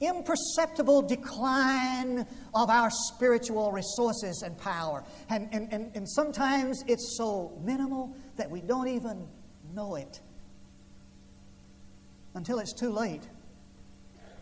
imperceptible 0.03 1.03
decline 1.03 2.27
of 2.55 2.71
our 2.71 2.91
spiritual 2.91 3.73
resources 3.73 4.43
and 4.45 4.57
power. 4.59 5.05
And, 5.29 5.49
and, 5.53 5.73
and, 5.73 5.91
and 5.95 6.09
sometimes 6.09 6.83
it's 6.87 7.17
so 7.17 7.59
minimal 7.63 8.15
that 8.37 8.51
we 8.51 8.61
don't 8.61 8.89
even 8.89 9.27
know 9.75 9.97
it 9.97 10.21
until 12.35 12.59
it's 12.59 12.73
too 12.73 12.91
late. 12.91 13.23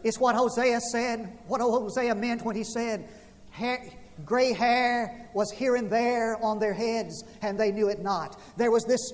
It's 0.02 0.18
what 0.18 0.34
Hosea 0.34 0.80
said, 0.92 1.38
what 1.46 1.60
Hosea 1.60 2.14
meant 2.14 2.44
when 2.44 2.56
he 2.56 2.64
said, 2.64 3.08
hair, 3.50 3.84
gray 4.24 4.52
hair 4.52 5.28
was 5.34 5.50
here 5.50 5.76
and 5.76 5.90
there 5.90 6.42
on 6.42 6.58
their 6.58 6.72
heads, 6.72 7.24
and 7.42 7.58
they 7.58 7.70
knew 7.70 7.88
it 7.88 8.02
not. 8.02 8.40
There 8.56 8.70
was 8.70 8.84
this 8.84 9.12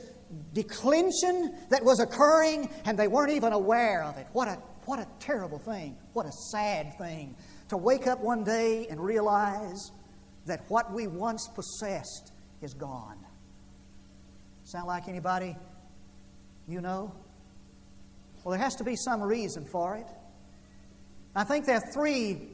declension 0.53 1.57
that 1.71 1.85
was 1.85 2.01
occurring, 2.01 2.71
and 2.85 2.99
they 2.99 3.09
weren't 3.09 3.33
even 3.33 3.53
aware 3.53 4.05
of 4.05 4.17
it. 4.19 4.27
What 4.33 4.49
a, 4.49 4.59
what 4.87 4.99
a 4.99 5.07
terrible 5.21 5.59
thing. 5.59 5.97
What 6.13 6.27
a 6.27 6.33
sad 6.51 6.97
thing. 6.99 7.37
To 7.69 7.77
wake 7.77 8.07
up 8.07 8.21
one 8.21 8.45
day 8.45 8.87
and 8.89 9.01
realize 9.01 9.91
that 10.47 10.65
what 10.69 10.93
we 10.93 11.07
once 11.07 11.49
possessed 11.55 12.33
is 12.63 12.73
gone. 12.73 13.19
Sound 14.65 14.87
like 14.87 15.09
anybody 15.09 15.57
you 16.69 16.81
know? 16.81 17.13
Well, 18.45 18.53
there 18.53 18.61
has 18.61 18.77
to 18.77 18.85
be 18.85 18.97
some 18.97 19.23
reason 19.23 19.65
for 19.65 19.97
it. 19.97 20.07
I 21.35 21.45
think 21.45 21.67
there 21.67 21.77
are 21.77 21.93
three 21.93 22.49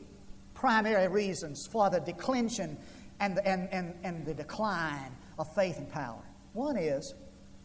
primary 0.55 1.09
reasons 1.09 1.69
for 1.71 1.91
the 1.91 2.01
declension 2.01 2.79
and, 3.21 3.39
and, 3.45 3.69
and, 3.73 3.95
and 4.03 4.27
the 4.27 4.35
decline 4.35 5.13
of 5.39 5.47
faith 5.55 5.79
and 5.79 5.91
power. 5.91 6.23
One 6.53 6.77
is, 6.77 7.15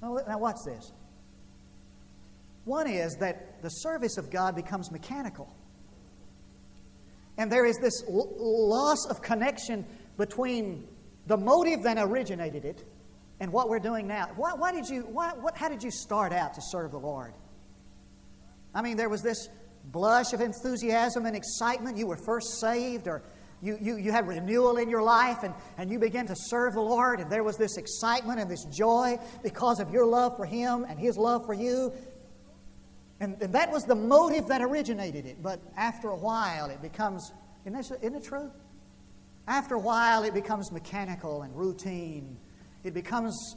now 0.02 0.38
watch 0.38 0.58
this. 0.66 0.92
One 2.68 2.86
is 2.86 3.16
that 3.22 3.62
the 3.62 3.70
service 3.70 4.18
of 4.18 4.30
God 4.30 4.54
becomes 4.54 4.92
mechanical. 4.92 5.48
And 7.38 7.50
there 7.50 7.66
is 7.66 7.78
this 7.78 8.04
l- 8.10 8.36
loss 8.38 9.06
of 9.10 9.22
connection 9.22 9.86
between 10.18 10.86
the 11.28 11.38
motive 11.38 11.84
that 11.84 11.98
originated 11.98 12.66
it 12.66 12.84
and 13.40 13.54
what 13.54 13.70
we're 13.70 13.80
doing 13.80 14.06
now. 14.06 14.32
Why, 14.36 14.54
why 14.54 14.74
did 14.74 14.90
you, 14.90 15.04
why, 15.04 15.32
what, 15.40 15.58
how 15.58 15.70
did 15.70 15.82
you 15.82 15.92
start 15.92 16.34
out 16.34 16.56
to 16.56 16.62
serve 16.62 16.92
the 16.92 17.00
Lord? 17.00 17.34
I 18.76 18.82
mean, 18.82 18.98
there 18.98 19.10
was 19.10 19.22
this 19.22 19.48
blush 19.86 20.34
of 20.34 20.42
enthusiasm 20.42 21.26
and 21.26 21.38
excitement. 21.38 21.98
You 21.98 22.08
were 22.08 22.20
first 22.26 22.60
saved, 22.60 23.08
or 23.08 23.24
you, 23.62 23.78
you, 23.80 23.96
you 23.98 24.12
had 24.12 24.28
renewal 24.28 24.78
in 24.78 24.90
your 24.90 25.02
life, 25.02 25.44
and, 25.44 25.54
and 25.78 25.90
you 25.90 26.00
began 26.00 26.28
to 26.28 26.36
serve 26.36 26.74
the 26.74 26.82
Lord, 26.82 27.20
and 27.20 27.32
there 27.32 27.44
was 27.44 27.58
this 27.58 27.78
excitement 27.78 28.40
and 28.40 28.52
this 28.52 28.66
joy 28.66 29.18
because 29.42 29.80
of 29.80 29.90
your 29.90 30.06
love 30.06 30.36
for 30.36 30.46
Him 30.46 30.86
and 30.88 31.00
His 31.00 31.18
love 31.18 31.44
for 31.46 31.54
you. 31.54 31.94
And, 33.20 33.42
and 33.42 33.54
that 33.54 33.72
was 33.72 33.84
the 33.84 33.96
motive 33.96 34.48
that 34.48 34.62
originated 34.62 35.26
it. 35.26 35.42
But 35.42 35.60
after 35.76 36.10
a 36.10 36.16
while, 36.16 36.70
it 36.70 36.82
becomes, 36.82 37.32
isn't, 37.66 37.98
isn't 38.02 38.16
it 38.16 38.24
true? 38.24 38.52
After 39.48 39.76
a 39.76 39.80
while, 39.80 40.24
it 40.24 40.34
becomes 40.34 40.72
mechanical 40.72 41.42
and 41.42 41.56
routine. 41.56 42.38
It 42.84 42.94
becomes 42.94 43.56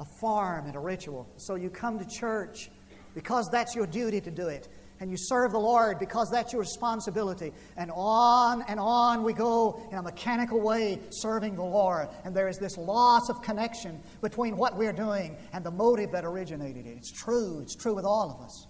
a 0.00 0.04
farm 0.20 0.66
and 0.66 0.74
a 0.74 0.80
ritual. 0.80 1.28
So 1.36 1.54
you 1.54 1.70
come 1.70 1.98
to 1.98 2.06
church 2.06 2.70
because 3.14 3.48
that's 3.50 3.74
your 3.74 3.86
duty 3.86 4.20
to 4.20 4.30
do 4.30 4.48
it 4.48 4.68
and 5.00 5.10
you 5.10 5.16
serve 5.18 5.52
the 5.52 5.58
Lord 5.58 5.98
because 5.98 6.30
that's 6.30 6.52
your 6.52 6.60
responsibility. 6.60 7.52
And 7.76 7.90
on 7.94 8.64
and 8.68 8.80
on 8.80 9.22
we 9.22 9.32
go 9.32 9.80
in 9.90 9.98
a 9.98 10.02
mechanical 10.02 10.60
way 10.60 10.98
serving 11.10 11.56
the 11.56 11.64
Lord. 11.64 12.08
And 12.24 12.34
there 12.34 12.48
is 12.48 12.58
this 12.58 12.76
loss 12.78 13.28
of 13.28 13.42
connection 13.42 14.00
between 14.20 14.56
what 14.56 14.76
we're 14.76 14.92
doing 14.92 15.36
and 15.52 15.64
the 15.64 15.70
motive 15.70 16.12
that 16.12 16.24
originated 16.24 16.86
it. 16.86 16.96
It's 16.96 17.12
true, 17.12 17.60
it's 17.60 17.74
true 17.74 17.94
with 17.94 18.04
all 18.04 18.30
of 18.30 18.44
us. 18.44 18.66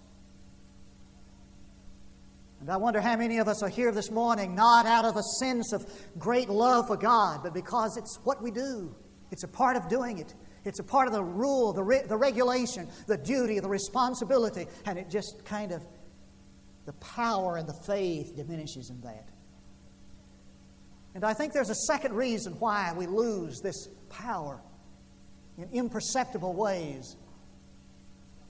And 2.67 2.73
I 2.73 2.77
wonder 2.77 2.99
how 2.99 3.15
many 3.15 3.37
of 3.37 3.47
us 3.47 3.63
are 3.63 3.69
here 3.69 3.93
this 3.93 4.11
morning 4.11 4.53
not 4.53 4.85
out 4.85 5.05
of 5.05 5.15
a 5.15 5.23
sense 5.23 5.71
of 5.71 5.89
great 6.19 6.49
love 6.49 6.87
for 6.87 6.97
God, 6.97 7.39
but 7.41 7.53
because 7.53 7.95
it's 7.95 8.19
what 8.25 8.43
we 8.43 8.51
do. 8.51 8.93
It's 9.31 9.45
a 9.45 9.47
part 9.47 9.77
of 9.77 9.87
doing 9.87 10.17
it. 10.17 10.35
It's 10.65 10.79
a 10.79 10.83
part 10.83 11.07
of 11.07 11.13
the 11.13 11.23
rule, 11.23 11.71
the, 11.71 11.81
re- 11.81 12.01
the 12.05 12.17
regulation, 12.17 12.89
the 13.07 13.15
duty, 13.15 13.61
the 13.61 13.69
responsibility, 13.69 14.67
and 14.85 14.99
it 14.99 15.09
just 15.09 15.45
kind 15.45 15.71
of 15.71 15.81
the 16.85 16.91
power 16.91 17.55
and 17.55 17.69
the 17.69 17.73
faith 17.73 18.35
diminishes 18.35 18.89
in 18.89 18.99
that. 18.99 19.29
And 21.15 21.23
I 21.23 21.33
think 21.33 21.53
there's 21.53 21.69
a 21.69 21.85
second 21.87 22.15
reason 22.15 22.51
why 22.59 22.91
we 22.97 23.07
lose 23.07 23.61
this 23.61 23.87
power 24.09 24.59
in 25.57 25.69
imperceptible 25.71 26.53
ways 26.53 27.15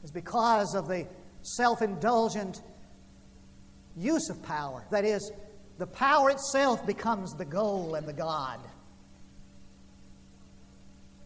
is 0.03 0.09
because 0.09 0.73
of 0.73 0.87
the 0.87 1.05
self 1.43 1.83
indulgent 1.83 2.63
use 3.97 4.29
of 4.29 4.41
power. 4.43 4.85
That 4.91 5.05
is, 5.05 5.31
the 5.77 5.87
power 5.87 6.29
itself 6.29 6.85
becomes 6.85 7.33
the 7.33 7.45
goal 7.45 7.95
and 7.95 8.07
the 8.07 8.13
God. 8.13 8.59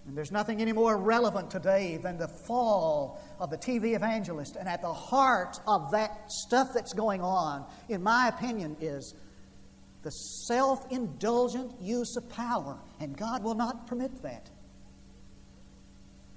And 0.07 0.17
there's 0.17 0.31
nothing 0.31 0.62
any 0.62 0.73
more 0.73 0.97
relevant 0.97 1.51
today 1.51 1.97
than 1.97 2.17
the 2.17 2.27
fall 2.27 3.21
of 3.39 3.49
the 3.49 3.57
TV 3.57 3.95
evangelist. 3.95 4.55
And 4.55 4.67
at 4.67 4.81
the 4.81 4.91
heart 4.91 5.57
of 5.67 5.91
that 5.91 6.31
stuff 6.31 6.69
that's 6.73 6.93
going 6.93 7.21
on, 7.21 7.65
in 7.88 8.01
my 8.01 8.27
opinion, 8.27 8.75
is 8.81 9.13
the 10.01 10.10
self 10.10 10.91
indulgent 10.91 11.79
use 11.79 12.15
of 12.17 12.27
power. 12.29 12.79
And 12.99 13.15
God 13.15 13.43
will 13.43 13.53
not 13.53 13.88
permit 13.88 14.23
that. 14.23 14.49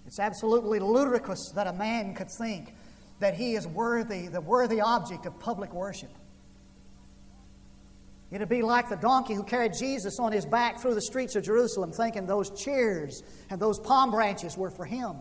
It's 0.06 0.20
absolutely 0.20 0.78
ludicrous 0.78 1.50
that 1.54 1.66
a 1.66 1.72
man 1.72 2.14
could 2.14 2.28
think 2.38 2.74
that 3.20 3.34
he 3.34 3.54
is 3.54 3.66
worthy, 3.66 4.28
the 4.28 4.40
worthy 4.42 4.80
object 4.80 5.24
of 5.24 5.40
public 5.40 5.72
worship. 5.72 6.10
It'd 8.34 8.48
be 8.48 8.62
like 8.62 8.88
the 8.88 8.96
donkey 8.96 9.32
who 9.34 9.44
carried 9.44 9.74
Jesus 9.78 10.18
on 10.18 10.32
his 10.32 10.44
back 10.44 10.80
through 10.80 10.94
the 10.94 11.02
streets 11.02 11.36
of 11.36 11.44
Jerusalem, 11.44 11.92
thinking 11.92 12.26
those 12.26 12.50
cheers 12.50 13.22
and 13.48 13.60
those 13.60 13.78
palm 13.78 14.10
branches 14.10 14.58
were 14.58 14.70
for 14.70 14.84
him. 14.84 15.14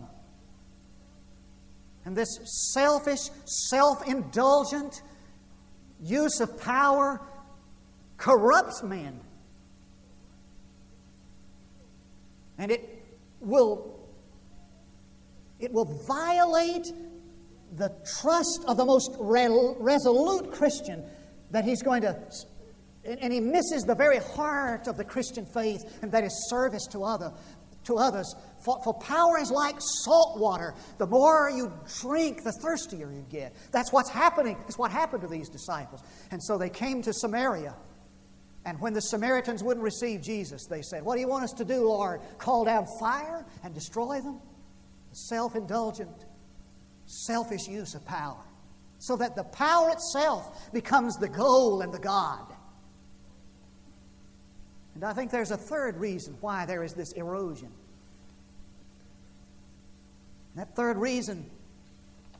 And 2.04 2.16
this 2.16 2.40
selfish, 2.72 3.30
self 3.44 4.04
indulgent 4.08 5.00
use 6.02 6.40
of 6.40 6.60
power 6.60 7.20
corrupts 8.16 8.82
men. 8.82 9.20
And 12.58 12.72
it 12.72 13.00
will, 13.38 13.96
it 15.60 15.72
will 15.72 16.02
violate 16.08 16.92
the 17.76 17.92
trust 18.20 18.64
of 18.66 18.76
the 18.76 18.84
most 18.84 19.14
resolute 19.20 20.50
Christian 20.50 21.04
that 21.52 21.64
he's 21.64 21.80
going 21.80 22.02
to 22.02 22.18
and 23.04 23.32
he 23.32 23.40
misses 23.40 23.82
the 23.82 23.94
very 23.94 24.18
heart 24.18 24.86
of 24.86 24.96
the 24.96 25.04
Christian 25.04 25.46
faith, 25.46 25.98
and 26.02 26.10
that 26.12 26.24
is 26.24 26.48
service 26.48 26.86
to, 26.92 27.04
other, 27.04 27.32
to 27.84 27.96
others. 27.96 28.34
For, 28.64 28.80
for 28.82 28.94
power 28.94 29.38
is 29.38 29.50
like 29.50 29.76
salt 29.78 30.38
water. 30.38 30.74
The 30.98 31.06
more 31.06 31.50
you 31.50 31.72
drink, 32.00 32.42
the 32.42 32.52
thirstier 32.52 33.12
you 33.12 33.24
get. 33.30 33.54
That's 33.72 33.92
what's 33.92 34.10
happening. 34.10 34.56
That's 34.60 34.78
what 34.78 34.90
happened 34.90 35.22
to 35.22 35.28
these 35.28 35.48
disciples. 35.48 36.02
And 36.30 36.42
so 36.42 36.56
they 36.56 36.70
came 36.70 37.02
to 37.02 37.12
Samaria. 37.12 37.74
And 38.66 38.80
when 38.80 38.94
the 38.94 39.02
Samaritans 39.02 39.62
wouldn't 39.62 39.84
receive 39.84 40.22
Jesus, 40.22 40.66
they 40.66 40.80
said, 40.80 41.04
What 41.04 41.16
do 41.16 41.20
you 41.20 41.28
want 41.28 41.44
us 41.44 41.52
to 41.52 41.64
do, 41.64 41.86
Lord? 41.86 42.22
Call 42.38 42.64
down 42.64 42.86
fire 42.98 43.44
and 43.62 43.74
destroy 43.74 44.20
them? 44.20 44.40
The 45.10 45.16
Self 45.16 45.54
indulgent, 45.54 46.24
selfish 47.04 47.68
use 47.68 47.94
of 47.94 48.04
power. 48.06 48.42
So 48.98 49.16
that 49.16 49.36
the 49.36 49.44
power 49.44 49.90
itself 49.90 50.72
becomes 50.72 51.16
the 51.18 51.28
goal 51.28 51.82
and 51.82 51.92
the 51.92 51.98
God. 51.98 52.53
And 54.94 55.04
I 55.04 55.12
think 55.12 55.30
there's 55.30 55.50
a 55.50 55.56
third 55.56 55.96
reason 55.96 56.36
why 56.40 56.66
there 56.66 56.84
is 56.84 56.92
this 56.94 57.12
erosion. 57.12 57.70
And 60.54 60.62
that 60.62 60.76
third 60.76 60.98
reason 60.98 61.50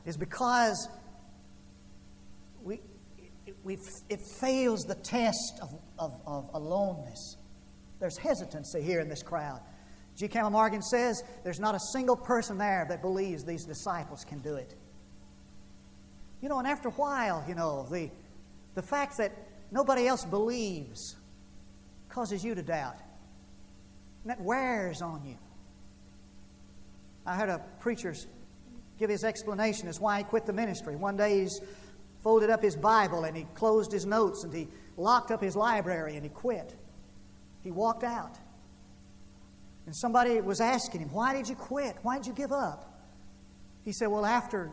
is 0.05 0.15
because 0.15 0.87
we, 2.63 2.79
we, 3.63 3.77
it 4.09 4.19
fails 4.39 4.83
the 4.83 4.95
test 4.95 5.59
of, 5.61 5.69
of, 5.99 6.21
of 6.25 6.49
aloneness. 6.53 7.37
There's 7.99 8.17
hesitancy 8.17 8.81
here 8.81 8.99
in 8.99 9.09
this 9.09 9.23
crowd. 9.23 9.59
G. 10.17 10.29
Campbell 10.29 10.51
Morgan 10.51 10.81
says 10.81 11.21
there's 11.43 11.59
not 11.59 11.75
a 11.75 11.79
single 11.91 12.15
person 12.15 12.57
there 12.57 12.85
that 12.87 13.01
believes 13.01 13.43
these 13.43 13.65
disciples 13.65 14.23
can 14.23 14.39
do 14.39 14.55
it. 14.55 14.73
You 16.41 16.47
know, 16.47 16.59
and 16.59 16.67
after 16.67 16.87
a 16.87 16.91
while, 16.91 17.43
you 17.47 17.55
know, 17.55 17.85
the, 17.91 18.09
the 18.75 18.81
fact 18.81 19.17
that 19.17 19.33
nobody 19.71 20.07
else 20.07 20.23
believes 20.23 21.15
causes 22.15 22.45
you 22.45 22.55
to 22.55 22.63
doubt. 22.63 22.97
And 24.23 24.31
that 24.31 24.39
wears 24.39 25.01
on 25.01 25.21
you. 25.25 25.35
I 27.25 27.35
heard 27.35 27.49
a 27.49 27.59
preacher 27.81 28.15
give 28.97 29.09
his 29.09 29.25
explanation 29.25 29.89
as 29.89 29.99
why 29.99 30.19
he 30.19 30.23
quit 30.23 30.45
the 30.45 30.53
ministry. 30.53 30.95
One 30.95 31.17
day 31.17 31.41
he's 31.41 31.59
folded 32.21 32.49
up 32.49 32.63
his 32.63 32.77
Bible 32.77 33.25
and 33.25 33.35
he 33.35 33.43
closed 33.53 33.91
his 33.91 34.05
notes 34.05 34.45
and 34.45 34.53
he 34.53 34.69
locked 34.95 35.29
up 35.29 35.41
his 35.41 35.57
library 35.57 36.15
and 36.15 36.23
he 36.23 36.29
quit. 36.29 36.73
He 37.63 37.71
walked 37.71 38.05
out. 38.05 38.37
And 39.85 39.93
somebody 39.93 40.39
was 40.39 40.61
asking 40.61 41.01
him, 41.01 41.11
Why 41.11 41.33
did 41.33 41.49
you 41.49 41.55
quit? 41.55 41.97
Why 42.01 42.17
did 42.17 42.27
you 42.27 42.33
give 42.33 42.53
up? 42.53 43.11
He 43.83 43.91
said, 43.91 44.07
Well, 44.07 44.25
after 44.25 44.71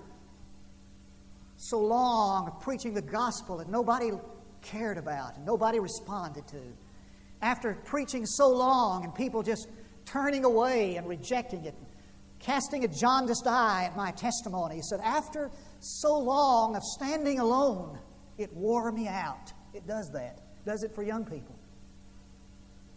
so 1.57 1.81
long 1.81 2.47
of 2.47 2.61
preaching 2.61 2.95
the 2.95 3.03
gospel 3.03 3.57
that 3.59 3.69
nobody 3.69 4.13
cared 4.63 4.97
about 4.97 5.37
and 5.37 5.45
nobody 5.45 5.81
responded 5.81 6.47
to, 6.49 6.63
after 7.43 7.75
preaching 7.85 8.25
so 8.25 8.49
long 8.49 9.05
and 9.05 9.15
people 9.15 9.43
just 9.43 9.69
turning 10.05 10.45
away 10.45 10.97
and 10.97 11.09
rejecting 11.09 11.65
it, 11.65 11.75
casting 12.39 12.85
a 12.85 12.89
jaundiced 12.89 13.47
eye 13.47 13.85
at 13.85 13.97
my 13.97 14.13
testimony, 14.13 14.77
he 14.77 14.83
said, 14.83 15.01
After 15.01 15.51
so 15.81 16.19
long 16.19 16.77
of 16.77 16.83
standing 16.83 17.41
alone, 17.41 17.99
it 18.39 18.53
wore 18.55 18.91
me 18.93 19.09
out. 19.09 19.53
It 19.75 19.87
does 19.87 20.11
that. 20.13 20.39
It 20.65 20.71
does 20.71 20.85
it 20.85 20.95
for 20.95 21.03
young 21.03 21.25
people. 21.25 21.57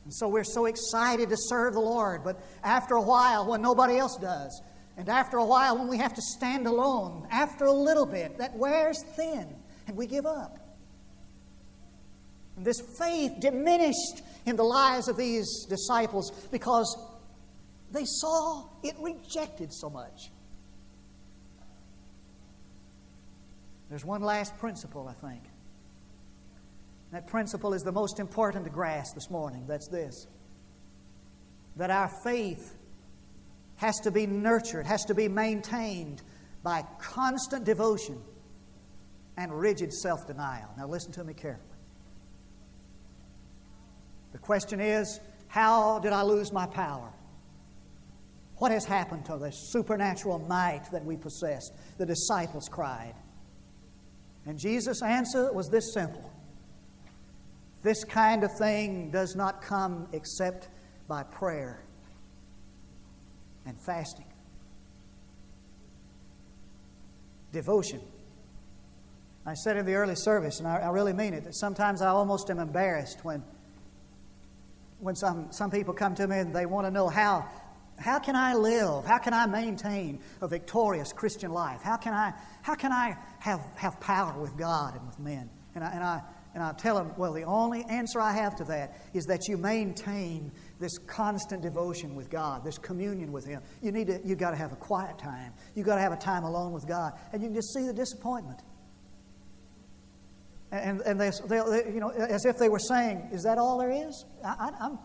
And 0.03 0.13
so 0.13 0.27
we're 0.27 0.43
so 0.43 0.65
excited 0.65 1.29
to 1.29 1.37
serve 1.37 1.73
the 1.73 1.79
Lord, 1.79 2.23
but 2.23 2.39
after 2.63 2.93
a 2.95 3.01
while, 3.01 3.47
when 3.47 3.61
nobody 3.61 3.97
else 3.97 4.17
does, 4.17 4.61
and 4.97 5.09
after 5.09 5.37
a 5.37 5.45
while, 5.45 5.77
when 5.77 5.87
we 5.87 5.97
have 5.97 6.13
to 6.13 6.21
stand 6.21 6.67
alone, 6.67 7.27
after 7.31 7.65
a 7.65 7.73
little 7.73 8.05
bit, 8.05 8.37
that 8.37 8.55
wears 8.55 9.03
thin 9.15 9.47
and 9.87 9.97
we 9.97 10.05
give 10.05 10.25
up. 10.25 10.59
And 12.55 12.65
this 12.65 12.81
faith 12.97 13.39
diminished 13.39 14.21
in 14.45 14.55
the 14.55 14.63
lives 14.63 15.07
of 15.07 15.17
these 15.17 15.65
disciples 15.65 16.31
because 16.51 16.97
they 17.91 18.05
saw 18.05 18.67
it 18.83 18.95
rejected 18.99 19.73
so 19.73 19.89
much. 19.89 20.31
There's 23.89 24.05
one 24.05 24.21
last 24.21 24.57
principle, 24.57 25.07
I 25.07 25.13
think. 25.13 25.43
That 27.11 27.27
principle 27.27 27.73
is 27.73 27.83
the 27.83 27.91
most 27.91 28.19
important 28.19 28.65
to 28.65 28.71
grasp 28.71 29.15
this 29.15 29.29
morning. 29.29 29.65
That's 29.67 29.87
this 29.87 30.27
that 31.77 31.91
our 31.91 32.09
faith 32.23 32.77
has 33.75 33.99
to 33.99 34.11
be 34.11 34.25
nurtured, 34.25 34.85
has 34.85 35.03
to 35.05 35.13
be 35.13 35.27
maintained 35.27 36.21
by 36.63 36.83
constant 36.99 37.65
devotion 37.65 38.21
and 39.37 39.57
rigid 39.57 39.93
self 39.93 40.25
denial. 40.25 40.69
Now, 40.77 40.87
listen 40.87 41.11
to 41.13 41.23
me 41.23 41.33
carefully. 41.33 41.74
The 44.35 44.41
question 44.41 44.81
is 44.81 45.21
how 45.47 45.99
did 45.99 46.11
I 46.11 46.21
lose 46.23 46.51
my 46.51 46.65
power? 46.65 47.09
What 48.57 48.73
has 48.73 48.83
happened 48.83 49.23
to 49.27 49.37
the 49.37 49.49
supernatural 49.49 50.39
might 50.39 50.91
that 50.91 51.05
we 51.05 51.15
possessed? 51.15 51.71
The 51.97 52.05
disciples 52.05 52.67
cried. 52.67 53.13
And 54.45 54.59
Jesus' 54.59 55.01
answer 55.01 55.53
was 55.53 55.69
this 55.69 55.93
simple 55.93 56.29
This 57.81 58.03
kind 58.03 58.43
of 58.43 58.51
thing 58.57 59.09
does 59.09 59.37
not 59.37 59.61
come 59.61 60.09
except 60.11 60.67
by 61.07 61.23
prayer 61.23 61.85
and 63.65 63.79
fasting. 63.79 64.25
Devotion. 67.53 68.01
I 69.45 69.53
said 69.53 69.77
in 69.77 69.85
the 69.85 69.93
early 69.93 70.15
service, 70.15 70.59
and 70.59 70.67
I, 70.67 70.79
I, 70.79 70.89
really 70.89 71.13
mean 71.13 71.33
it, 71.33 71.45
that 71.45 71.55
sometimes 71.55 72.01
I 72.01 72.09
almost 72.09 72.49
am 72.49 72.59
embarrassed 72.59 73.23
when, 73.23 73.43
when 75.05 75.15
some, 75.15 75.51
some 75.51 75.69
people 75.69 75.93
come 75.93 76.15
to 76.15 76.27
me 76.27 76.39
and 76.39 76.53
they 76.53 76.65
want 76.65 76.87
to 76.87 76.91
know 76.91 77.07
how, 77.07 77.47
how 77.99 78.17
can 78.17 78.35
I 78.35 78.55
live? 78.55 79.05
How 79.05 79.19
can 79.19 79.33
I 79.33 79.45
maintain 79.45 80.19
a 80.41 80.47
victorious 80.47 81.13
Christian 81.13 81.51
life? 81.51 81.81
How 81.83 81.95
can 81.95 82.13
I, 82.13 82.33
how 82.63 82.73
can 82.73 82.91
I 82.91 83.15
have, 83.39 83.61
have 83.75 83.99
power 83.99 84.41
with 84.41 84.57
God 84.57 84.95
and 84.95 85.05
with 85.05 85.19
men? 85.19 85.47
And 85.75 85.83
I, 85.83 85.91
and, 85.91 86.03
I, 86.03 86.21
and 86.55 86.63
I 86.63 86.71
tell 86.73 86.95
them, 86.95 87.11
well, 87.17 87.33
the 87.33 87.43
only 87.43 87.83
answer 87.83 88.19
I 88.19 88.33
have 88.33 88.55
to 88.55 88.63
that 88.63 88.97
is 89.13 89.25
that 89.25 89.47
you 89.47 89.57
maintain 89.57 90.51
this 90.79 90.97
constant 90.97 91.61
devotion 91.61 92.15
with 92.15 92.31
God, 92.31 92.63
this 92.63 92.79
communion 92.79 93.31
with 93.31 93.45
Him. 93.45 93.61
You 93.83 93.91
need 93.91 94.07
to, 94.07 94.19
you 94.25 94.35
got 94.35 94.51
to 94.51 94.57
have 94.57 94.71
a 94.71 94.77
quiet 94.77 95.19
time. 95.19 95.53
You've 95.75 95.85
got 95.85 95.95
to 95.95 96.01
have 96.01 96.13
a 96.13 96.17
time 96.17 96.45
alone 96.45 96.71
with 96.71 96.87
God, 96.87 97.13
and 97.31 97.43
you 97.43 97.49
can 97.49 97.55
just 97.55 97.73
see 97.75 97.85
the 97.85 97.93
disappointment. 97.93 98.59
And, 100.75 101.01
and 101.01 101.19
they, 101.19 101.31
they, 101.47 101.57
you 101.93 101.99
know, 101.99 102.09
as 102.09 102.45
if 102.45 102.57
they 102.57 102.69
were 102.69 102.79
saying, 102.79 103.29
"Is 103.31 103.43
that 103.43 103.57
all 103.57 103.77
there 103.77 103.91
is?" 103.91 104.25
I, 104.43 104.71
I'm, 104.79 104.99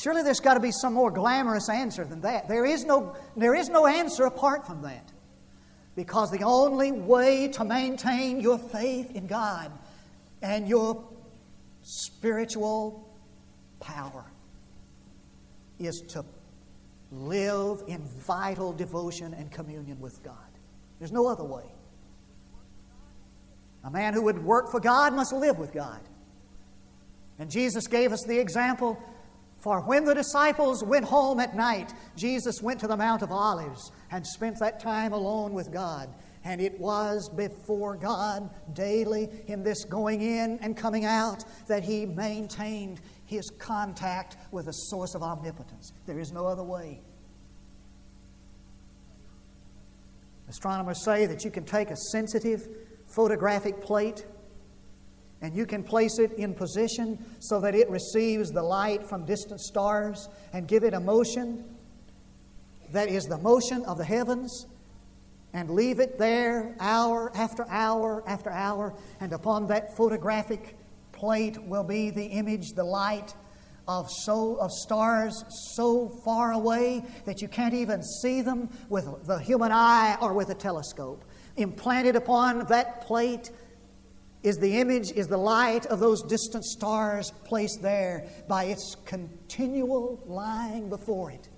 surely 0.00 0.22
there's 0.22 0.40
got 0.40 0.54
to 0.54 0.60
be 0.60 0.72
some 0.72 0.94
more 0.94 1.10
glamorous 1.10 1.68
answer 1.68 2.04
than 2.04 2.22
that. 2.22 2.48
There 2.48 2.64
is 2.64 2.84
no, 2.84 3.14
there 3.36 3.54
is 3.54 3.68
no 3.68 3.86
answer 3.86 4.24
apart 4.24 4.66
from 4.66 4.82
that, 4.82 5.12
because 5.94 6.30
the 6.30 6.42
only 6.44 6.90
way 6.90 7.48
to 7.48 7.64
maintain 7.64 8.40
your 8.40 8.58
faith 8.58 9.14
in 9.14 9.26
God 9.26 9.70
and 10.40 10.66
your 10.66 11.04
spiritual 11.82 13.06
power 13.80 14.24
is 15.78 16.00
to 16.08 16.24
live 17.10 17.82
in 17.88 18.00
vital 18.26 18.72
devotion 18.72 19.34
and 19.34 19.50
communion 19.50 20.00
with 20.00 20.22
God. 20.22 20.36
There's 20.98 21.12
no 21.12 21.26
other 21.26 21.44
way. 21.44 21.64
A 23.84 23.90
man 23.90 24.14
who 24.14 24.22
would 24.22 24.44
work 24.44 24.70
for 24.70 24.80
God 24.80 25.14
must 25.14 25.32
live 25.32 25.58
with 25.58 25.72
God. 25.72 26.00
And 27.38 27.50
Jesus 27.50 27.86
gave 27.86 28.12
us 28.12 28.22
the 28.24 28.38
example 28.38 29.02
for 29.62 29.80
when 29.80 30.04
the 30.04 30.14
disciples 30.14 30.82
went 30.82 31.04
home 31.04 31.38
at 31.38 31.54
night, 31.54 31.94
Jesus 32.16 32.60
went 32.60 32.80
to 32.80 32.88
the 32.88 32.96
Mount 32.96 33.22
of 33.22 33.30
Olives 33.30 33.92
and 34.10 34.26
spent 34.26 34.58
that 34.58 34.80
time 34.80 35.12
alone 35.12 35.52
with 35.52 35.72
God. 35.72 36.12
And 36.44 36.60
it 36.60 36.80
was 36.80 37.28
before 37.28 37.94
God 37.94 38.50
daily 38.72 39.28
in 39.46 39.62
this 39.62 39.84
going 39.84 40.20
in 40.20 40.58
and 40.62 40.76
coming 40.76 41.04
out 41.04 41.44
that 41.68 41.84
he 41.84 42.06
maintained 42.06 43.00
his 43.24 43.50
contact 43.58 44.36
with 44.50 44.66
the 44.66 44.72
source 44.72 45.14
of 45.14 45.22
omnipotence. 45.22 45.92
There 46.06 46.18
is 46.18 46.32
no 46.32 46.48
other 46.48 46.64
way. 46.64 47.00
Astronomers 50.48 51.04
say 51.04 51.26
that 51.26 51.44
you 51.44 51.52
can 51.52 51.64
take 51.64 51.90
a 51.92 51.96
sensitive 51.96 52.66
photographic 53.12 53.80
plate 53.80 54.24
and 55.40 55.54
you 55.54 55.66
can 55.66 55.82
place 55.82 56.18
it 56.18 56.32
in 56.34 56.54
position 56.54 57.18
so 57.40 57.60
that 57.60 57.74
it 57.74 57.90
receives 57.90 58.50
the 58.50 58.62
light 58.62 59.04
from 59.04 59.24
distant 59.24 59.60
stars 59.60 60.28
and 60.52 60.68
give 60.68 60.84
it 60.84 60.94
a 60.94 61.00
motion 61.00 61.64
that 62.92 63.08
is 63.08 63.26
the 63.26 63.38
motion 63.38 63.84
of 63.84 63.98
the 63.98 64.04
heavens 64.04 64.66
and 65.52 65.68
leave 65.70 66.00
it 66.00 66.18
there 66.18 66.74
hour 66.80 67.30
after 67.34 67.68
hour 67.68 68.22
after 68.26 68.50
hour 68.50 68.94
and 69.20 69.32
upon 69.32 69.66
that 69.66 69.96
photographic 69.96 70.76
plate 71.12 71.62
will 71.62 71.84
be 71.84 72.10
the 72.10 72.24
image, 72.24 72.72
the 72.72 72.84
light 72.84 73.34
of, 73.86 74.10
so, 74.10 74.56
of 74.56 74.72
stars 74.72 75.44
so 75.74 76.08
far 76.24 76.52
away 76.52 77.04
that 77.26 77.42
you 77.42 77.48
can't 77.48 77.74
even 77.74 78.02
see 78.02 78.42
them 78.42 78.68
with 78.88 79.06
the 79.26 79.38
human 79.38 79.72
eye 79.72 80.16
or 80.20 80.32
with 80.32 80.50
a 80.50 80.54
telescope. 80.54 81.24
Implanted 81.56 82.16
upon 82.16 82.66
that 82.66 83.02
plate 83.02 83.50
is 84.42 84.58
the 84.58 84.78
image, 84.78 85.12
is 85.12 85.28
the 85.28 85.36
light 85.36 85.86
of 85.86 86.00
those 86.00 86.22
distant 86.22 86.64
stars 86.64 87.32
placed 87.44 87.82
there 87.82 88.26
by 88.48 88.64
its 88.64 88.96
continual 89.04 90.22
lying 90.26 90.88
before 90.88 91.30
it. 91.30 91.48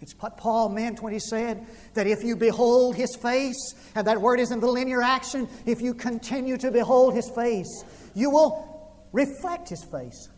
It's 0.00 0.14
what 0.20 0.36
Paul 0.36 0.68
meant 0.68 1.02
when 1.02 1.12
he 1.12 1.18
said 1.18 1.66
that 1.94 2.06
if 2.06 2.22
you 2.22 2.36
behold 2.36 2.94
his 2.96 3.16
face, 3.16 3.74
and 3.94 4.06
that 4.06 4.20
word 4.20 4.38
is 4.40 4.50
in 4.50 4.60
the 4.60 4.66
linear 4.66 5.02
action, 5.02 5.48
if 5.64 5.80
you 5.80 5.94
continue 5.94 6.58
to 6.58 6.70
behold 6.70 7.14
his 7.14 7.30
face, 7.30 7.84
you 8.14 8.30
will 8.30 8.92
reflect 9.12 9.68
his 9.68 9.82
face. 9.84 10.28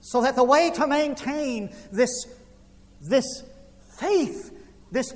So 0.00 0.22
that 0.22 0.36
the 0.36 0.44
way 0.44 0.70
to 0.70 0.86
maintain 0.86 1.74
this, 1.90 2.26
this 3.00 3.42
faith, 3.98 4.52
this 4.92 5.12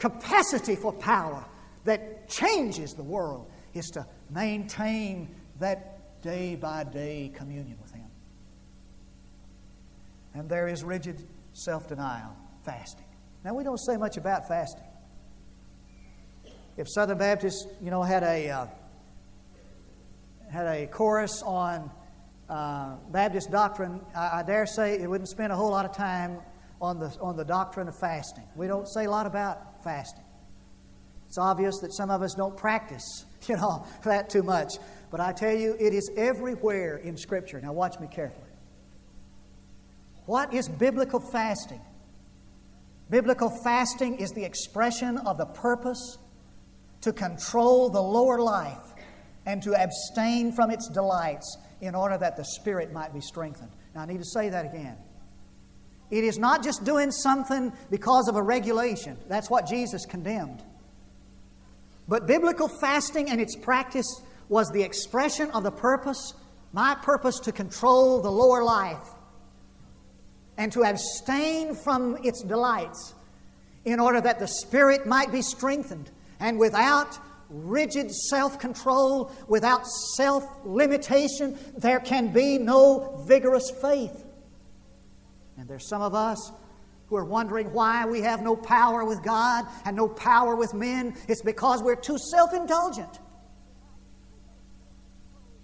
capacity 0.00 0.74
for 0.74 0.92
power 0.92 1.44
that 1.84 2.28
changes 2.28 2.94
the 2.94 3.02
world, 3.02 3.50
is 3.74 3.86
to 3.90 4.06
maintain 4.30 5.28
that 5.60 6.22
day 6.22 6.56
by 6.56 6.84
day 6.84 7.30
communion 7.34 7.78
with 7.80 7.92
Him. 7.92 8.06
And 10.34 10.48
there 10.48 10.68
is 10.68 10.82
rigid 10.82 11.24
self 11.52 11.86
denial, 11.88 12.34
fasting. 12.64 13.04
Now, 13.44 13.54
we 13.54 13.64
don't 13.64 13.78
say 13.78 13.96
much 13.96 14.16
about 14.16 14.48
fasting. 14.48 14.84
If 16.76 16.88
Southern 16.88 17.18
Baptists, 17.18 17.66
you 17.82 17.90
know, 17.90 18.02
had 18.02 18.22
a, 18.22 18.48
uh, 18.48 18.66
had 20.50 20.66
a 20.66 20.86
chorus 20.86 21.42
on 21.42 21.90
uh, 22.48 22.96
Baptist 23.10 23.50
doctrine, 23.50 24.00
I, 24.14 24.40
I, 24.40 24.42
dare 24.42 24.66
say 24.66 25.00
it 25.00 25.08
wouldn't 25.08 25.28
spend 25.28 25.52
a 25.52 25.56
whole 25.56 25.70
lot 25.70 25.84
of 25.84 25.92
time 25.92 26.38
on 26.80 26.98
the, 26.98 27.14
on 27.20 27.36
the 27.36 27.44
doctrine 27.44 27.88
of 27.88 27.98
fasting. 27.98 28.44
We 28.56 28.66
don't 28.66 28.88
say 28.88 29.04
a 29.04 29.10
lot 29.10 29.26
about 29.26 29.82
fasting. 29.84 30.24
It's 31.26 31.38
obvious 31.38 31.78
that 31.80 31.92
some 31.92 32.10
of 32.10 32.22
us 32.22 32.34
don't 32.34 32.56
practice, 32.56 33.24
you 33.46 33.56
know, 33.56 33.86
that 34.04 34.30
too 34.30 34.42
much. 34.42 34.72
But 35.10 35.20
I 35.20 35.32
tell 35.32 35.54
you, 35.54 35.76
it 35.78 35.92
is 35.92 36.10
everywhere 36.16 36.96
in 36.96 37.16
Scripture. 37.16 37.60
Now, 37.60 37.72
watch 37.72 37.98
me 38.00 38.08
carefully. 38.08 38.46
What 40.26 40.54
is 40.54 40.68
biblical 40.68 41.20
fasting? 41.32 41.80
Biblical 43.10 43.50
fasting 43.64 44.18
is 44.18 44.30
the 44.30 44.44
expression 44.44 45.18
of 45.18 45.36
the 45.38 45.46
purpose 45.46 46.18
to 47.00 47.12
control 47.12 47.90
the 47.90 48.00
lower 48.00 48.40
life 48.40 48.78
and 49.46 49.62
to 49.62 49.74
abstain 49.74 50.52
from 50.52 50.70
its 50.70 50.88
delights 50.88 51.58
in 51.80 51.94
order 51.94 52.16
that 52.18 52.36
the 52.36 52.44
spirit 52.44 52.92
might 52.92 53.12
be 53.12 53.20
strengthened. 53.20 53.70
Now, 53.94 54.02
I 54.02 54.06
need 54.06 54.18
to 54.18 54.24
say 54.24 54.48
that 54.50 54.64
again. 54.66 54.96
It 56.10 56.24
is 56.24 56.38
not 56.38 56.64
just 56.64 56.84
doing 56.84 57.10
something 57.10 57.72
because 57.90 58.28
of 58.28 58.36
a 58.36 58.42
regulation, 58.42 59.16
that's 59.28 59.48
what 59.48 59.66
Jesus 59.66 60.06
condemned. 60.06 60.62
But 62.08 62.26
biblical 62.26 62.68
fasting 62.68 63.30
and 63.30 63.40
its 63.40 63.54
practice 63.54 64.22
was 64.48 64.68
the 64.70 64.82
expression 64.82 65.50
of 65.52 65.62
the 65.62 65.70
purpose, 65.70 66.34
my 66.72 66.96
purpose 66.96 67.38
to 67.40 67.52
control 67.52 68.20
the 68.20 68.30
lower 68.30 68.64
life 68.64 69.08
and 70.56 70.72
to 70.72 70.82
abstain 70.82 71.74
from 71.74 72.18
its 72.24 72.42
delights 72.42 73.14
in 73.84 74.00
order 74.00 74.20
that 74.20 74.40
the 74.40 74.48
spirit 74.48 75.06
might 75.06 75.30
be 75.30 75.40
strengthened. 75.40 76.10
And 76.40 76.58
without 76.58 77.18
rigid 77.48 78.10
self 78.10 78.58
control, 78.58 79.32
without 79.48 79.86
self 79.86 80.44
limitation, 80.64 81.58
there 81.78 82.00
can 82.00 82.32
be 82.32 82.58
no 82.58 83.24
vigorous 83.26 83.70
faith. 83.70 84.24
And 85.60 85.68
there's 85.68 85.86
some 85.86 86.00
of 86.00 86.14
us 86.14 86.52
who 87.08 87.16
are 87.16 87.24
wondering 87.24 87.70
why 87.74 88.06
we 88.06 88.22
have 88.22 88.40
no 88.40 88.56
power 88.56 89.04
with 89.04 89.22
God 89.22 89.66
and 89.84 89.94
no 89.94 90.08
power 90.08 90.56
with 90.56 90.72
men. 90.72 91.14
It's 91.28 91.42
because 91.42 91.82
we're 91.82 91.96
too 91.96 92.16
self 92.16 92.54
indulgent. 92.54 93.18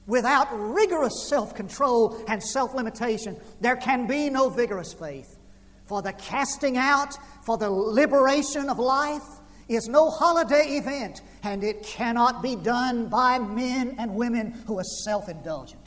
Without 0.06 0.48
rigorous 0.52 1.26
self 1.28 1.54
control 1.54 2.22
and 2.28 2.42
self 2.42 2.74
limitation, 2.74 3.40
there 3.61 3.76
can 3.76 4.06
be 4.06 4.28
no 4.28 4.50
vigorous 4.50 4.92
faith. 4.92 5.38
For 5.87 6.02
the 6.02 6.12
casting 6.12 6.76
out, 6.76 7.16
for 7.46 7.56
the 7.56 7.70
liberation 7.70 8.68
of 8.68 8.78
life, 8.78 9.22
is 9.68 9.88
no 9.88 10.11
holiday 10.11 10.76
event, 10.76 11.22
and 11.42 11.64
it 11.64 11.82
cannot 11.82 12.42
be 12.42 12.54
done 12.54 13.09
by 13.09 13.38
men 13.38 13.94
and 13.98 14.14
women 14.14 14.50
who 14.66 14.78
are 14.78 14.85
self 15.04 15.30
indulgent. 15.30 15.86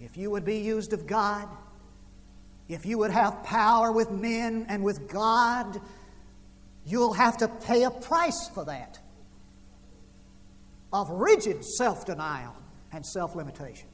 If 0.00 0.16
you 0.16 0.30
would 0.30 0.44
be 0.44 0.58
used 0.58 0.92
of 0.92 1.06
God, 1.06 1.48
if 2.68 2.86
you 2.86 2.98
would 2.98 3.10
have 3.10 3.42
power 3.42 3.92
with 3.92 4.10
men 4.10 4.66
and 4.68 4.82
with 4.82 5.08
God, 5.08 5.80
you'll 6.86 7.12
have 7.12 7.36
to 7.38 7.48
pay 7.48 7.84
a 7.84 7.90
price 7.90 8.48
for 8.54 8.64
that 8.64 8.98
of 10.92 11.10
rigid 11.10 11.64
self 11.64 12.06
denial 12.06 12.56
and 12.92 13.04
self 13.04 13.34
limitation. 13.34 13.88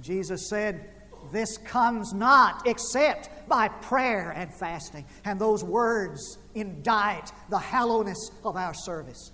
Jesus 0.00 0.48
said, 0.48 0.88
This 1.32 1.58
comes 1.58 2.12
not 2.12 2.66
except 2.66 3.48
by 3.48 3.68
prayer 3.68 4.30
and 4.30 4.52
fasting. 4.54 5.04
And 5.24 5.40
those 5.40 5.62
words 5.62 6.38
indict 6.54 7.32
the 7.50 7.58
hollowness 7.58 8.30
of 8.44 8.56
our 8.56 8.74
service 8.74 9.32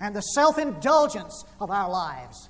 and 0.00 0.14
the 0.14 0.20
self 0.22 0.58
indulgence 0.58 1.44
of 1.60 1.70
our 1.70 1.90
lives 1.90 2.48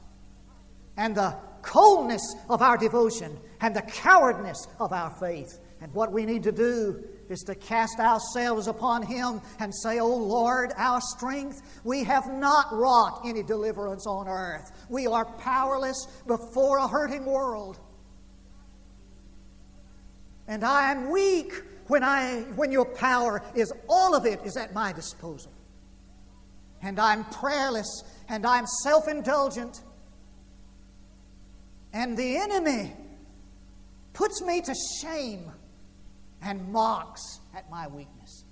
and 0.96 1.14
the 1.14 1.36
coldness 1.64 2.22
of 2.48 2.62
our 2.62 2.76
devotion 2.76 3.38
and 3.60 3.74
the 3.74 3.82
cowardness 3.82 4.66
of 4.78 4.92
our 4.92 5.10
faith. 5.18 5.58
And 5.80 5.92
what 5.92 6.12
we 6.12 6.24
need 6.24 6.42
to 6.44 6.52
do 6.52 7.04
is 7.28 7.40
to 7.40 7.54
cast 7.54 7.98
ourselves 7.98 8.68
upon 8.68 9.02
Him 9.02 9.40
and 9.58 9.74
say, 9.74 9.98
O 9.98 10.08
Lord, 10.08 10.72
our 10.76 11.00
strength, 11.00 11.80
we 11.84 12.04
have 12.04 12.32
not 12.32 12.72
wrought 12.72 13.22
any 13.24 13.42
deliverance 13.42 14.06
on 14.06 14.28
earth. 14.28 14.70
We 14.88 15.06
are 15.06 15.24
powerless 15.24 16.06
before 16.26 16.78
a 16.78 16.88
hurting 16.88 17.24
world. 17.24 17.78
And 20.46 20.64
I 20.64 20.90
am 20.90 21.10
weak 21.10 21.52
when, 21.86 22.02
I, 22.02 22.42
when 22.54 22.70
your 22.72 22.84
power 22.84 23.42
is, 23.54 23.72
all 23.88 24.14
of 24.14 24.26
it 24.26 24.40
is 24.44 24.56
at 24.56 24.74
my 24.74 24.92
disposal. 24.92 25.52
And 26.82 26.98
I'm 27.00 27.24
prayerless 27.24 28.04
and 28.28 28.46
I'm 28.46 28.66
self 28.66 29.08
indulgent. 29.08 29.82
And 31.94 32.16
the 32.16 32.36
enemy 32.36 32.92
puts 34.12 34.42
me 34.42 34.60
to 34.62 34.74
shame 35.00 35.50
and 36.42 36.68
mocks 36.72 37.22
at 37.54 37.70
my 37.70 37.86
weakness. 37.86 38.44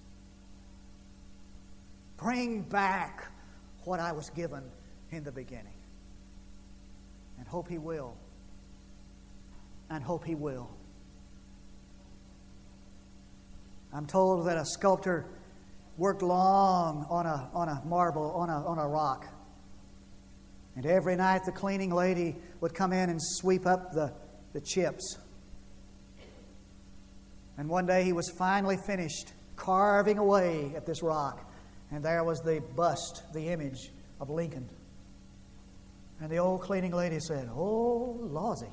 Bring 2.17 2.63
back 2.63 3.29
what 3.85 3.99
I 3.99 4.13
was 4.13 4.31
given 4.31 4.63
in 5.11 5.25
the 5.25 5.33
beginning. 5.33 5.75
And 7.39 7.49
hope 7.49 7.69
He 7.69 7.79
will. 7.79 8.17
And 9.91 10.05
hope 10.05 10.25
He 10.25 10.37
will. 10.37 10.71
I'm 13.93 14.07
told 14.07 14.47
that 14.47 14.57
a 14.57 14.65
sculptor 14.65 15.27
worked 15.99 16.23
long 16.23 17.07
on 17.11 17.27
a, 17.27 17.51
on 17.53 17.69
a 17.69 17.83
marble, 17.85 18.31
on 18.37 18.49
a, 18.49 18.65
on 18.65 18.79
a 18.79 18.87
rock. 18.87 19.27
And 20.77 20.87
every 20.87 21.17
night 21.17 21.45
the 21.45 21.53
cleaning 21.53 21.91
lady 21.91 22.37
would 22.61 22.75
come 22.75 22.93
in 22.93 23.11
and 23.11 23.21
sweep 23.21 23.67
up 23.67 23.93
the, 23.93 24.13
the 24.53 24.61
chips. 24.61 25.19
And 27.59 27.69
one 27.69 27.87
day 27.87 28.05
he 28.05 28.13
was 28.13 28.31
finally 28.39 28.79
finished 28.87 29.33
carving 29.57 30.19
away 30.19 30.73
at 30.75 30.87
this 30.87 31.03
rock. 31.03 31.51
And 31.91 32.03
there 32.03 32.25
was 32.25 32.41
the 32.41 32.63
bust, 32.75 33.23
the 33.35 33.49
image 33.49 33.91
of 34.21 34.31
Lincoln. 34.31 34.69
And 36.21 36.31
the 36.31 36.39
old 36.39 36.63
cleaning 36.63 36.93
lady 36.93 37.19
said, 37.21 37.51
Oh, 37.53 38.19
Lawsy, 38.23 38.73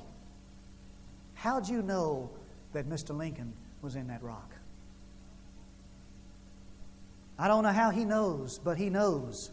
how'd 1.34 1.68
you 1.68 1.82
know 1.82 2.30
that 2.72 2.88
Mr. 2.88 3.16
Lincoln 3.16 3.52
was 3.82 3.96
in 3.96 4.06
that 4.06 4.22
rock? 4.22 4.54
I 7.38 7.48
don't 7.48 7.62
know 7.62 7.72
how 7.72 7.90
he 7.90 8.04
knows, 8.04 8.58
but 8.58 8.76
he 8.76 8.90
knows 8.90 9.50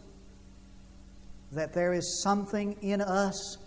that 1.52 1.72
there 1.72 1.92
is 1.92 2.22
something 2.22 2.76
in 2.82 3.00
us 3.00 3.58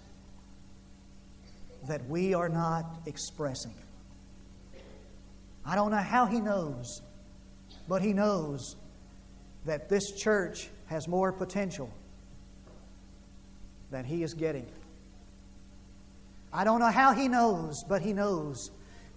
that 1.88 2.08
we 2.08 2.34
are 2.34 2.50
not 2.50 2.86
expressing. 3.06 3.74
I 5.65 5.76
don't 5.76 5.91
know 5.91 5.98
how 5.98 6.26
he 6.26 6.39
knows, 6.39 7.02
but 7.88 8.02
he 8.02 8.13
knows 8.13 8.76
that 9.65 9.89
this 9.89 10.12
church 10.12 10.70
has 10.88 11.08
more 11.08 11.32
potential 11.32 11.91
than 13.89 14.06
he 14.06 14.24
is 14.24 14.34
getting. 14.34 14.65
I 16.54 16.63
don't 16.63 16.80
know 16.80 16.91
how 16.91 17.13
he 17.13 17.28
knows, 17.28 17.84
but 17.88 18.02
he 18.02 18.13
knows 18.13 18.72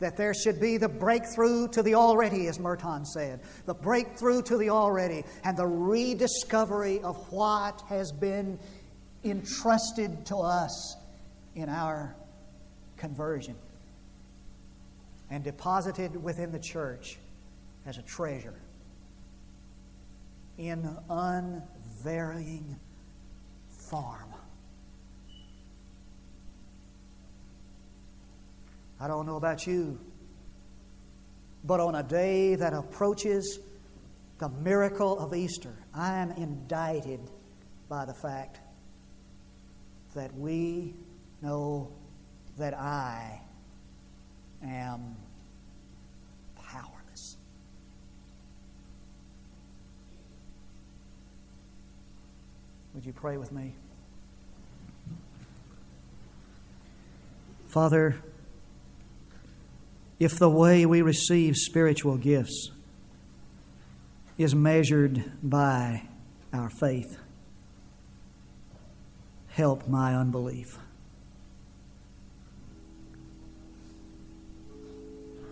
that 0.05 0.19
there 0.19 0.35
should 0.35 0.61
be 0.61 0.77
the 0.77 0.87
breakthrough 0.87 1.67
to 1.67 1.83
the 1.83 1.95
already, 1.95 2.47
as 2.47 2.61
Merton 2.61 3.07
said, 3.07 3.41
the 3.65 3.73
breakthrough 3.73 4.43
to 4.43 4.59
the 4.59 4.69
already, 4.69 5.25
and 5.45 5.57
the 5.57 5.67
rediscovery 5.67 7.01
of 7.01 7.17
what 7.33 7.83
has 7.89 8.13
been 8.13 8.59
entrusted 9.25 10.27
to 10.27 10.37
us 10.37 10.97
in 11.55 11.71
our 11.71 12.15
conversion 12.99 13.57
and 15.31 15.43
deposited 15.43 16.23
within 16.23 16.53
the 16.53 16.59
church 16.59 17.17
as 17.87 17.97
a 17.97 18.03
treasure 18.03 18.61
in 20.59 20.87
unvarying 21.09 22.77
form. 23.71 24.34
I 29.01 29.09
don't 29.09 29.27
know 29.27 29.37
about 29.37 29.67
you, 29.67 29.99
but 31.65 31.81
on 31.81 31.95
a 31.95 32.03
day 32.03 32.55
that 32.55 32.73
approaches 32.73 33.59
the 34.39 34.49
miracle 34.49 35.19
of 35.19 35.35
Easter, 35.35 35.75
I 35.95 36.19
am 36.19 36.31
indicted 36.33 37.21
by 37.89 38.05
the 38.05 38.15
fact 38.15 38.61
that 40.15 40.35
we 40.37 40.95
know 41.43 41.91
that 42.57 42.75
I 42.75 43.41
am 44.63 45.17
powerless. 46.57 47.37
Would 52.95 53.05
you 53.05 53.13
pray 53.13 53.37
with 53.37 53.53
me? 53.53 53.75
Father, 57.67 58.17
if 60.19 60.39
the 60.39 60.49
way 60.51 60.87
we 60.87 61.03
receive 61.03 61.57
spiritual 61.57 62.17
gifts 62.17 62.71
is 64.39 64.55
measured 64.55 65.25
by 65.43 66.03
our 66.53 66.71
faith, 66.71 67.19
help 69.49 69.89
my 69.89 70.15
unbelief. 70.15 70.79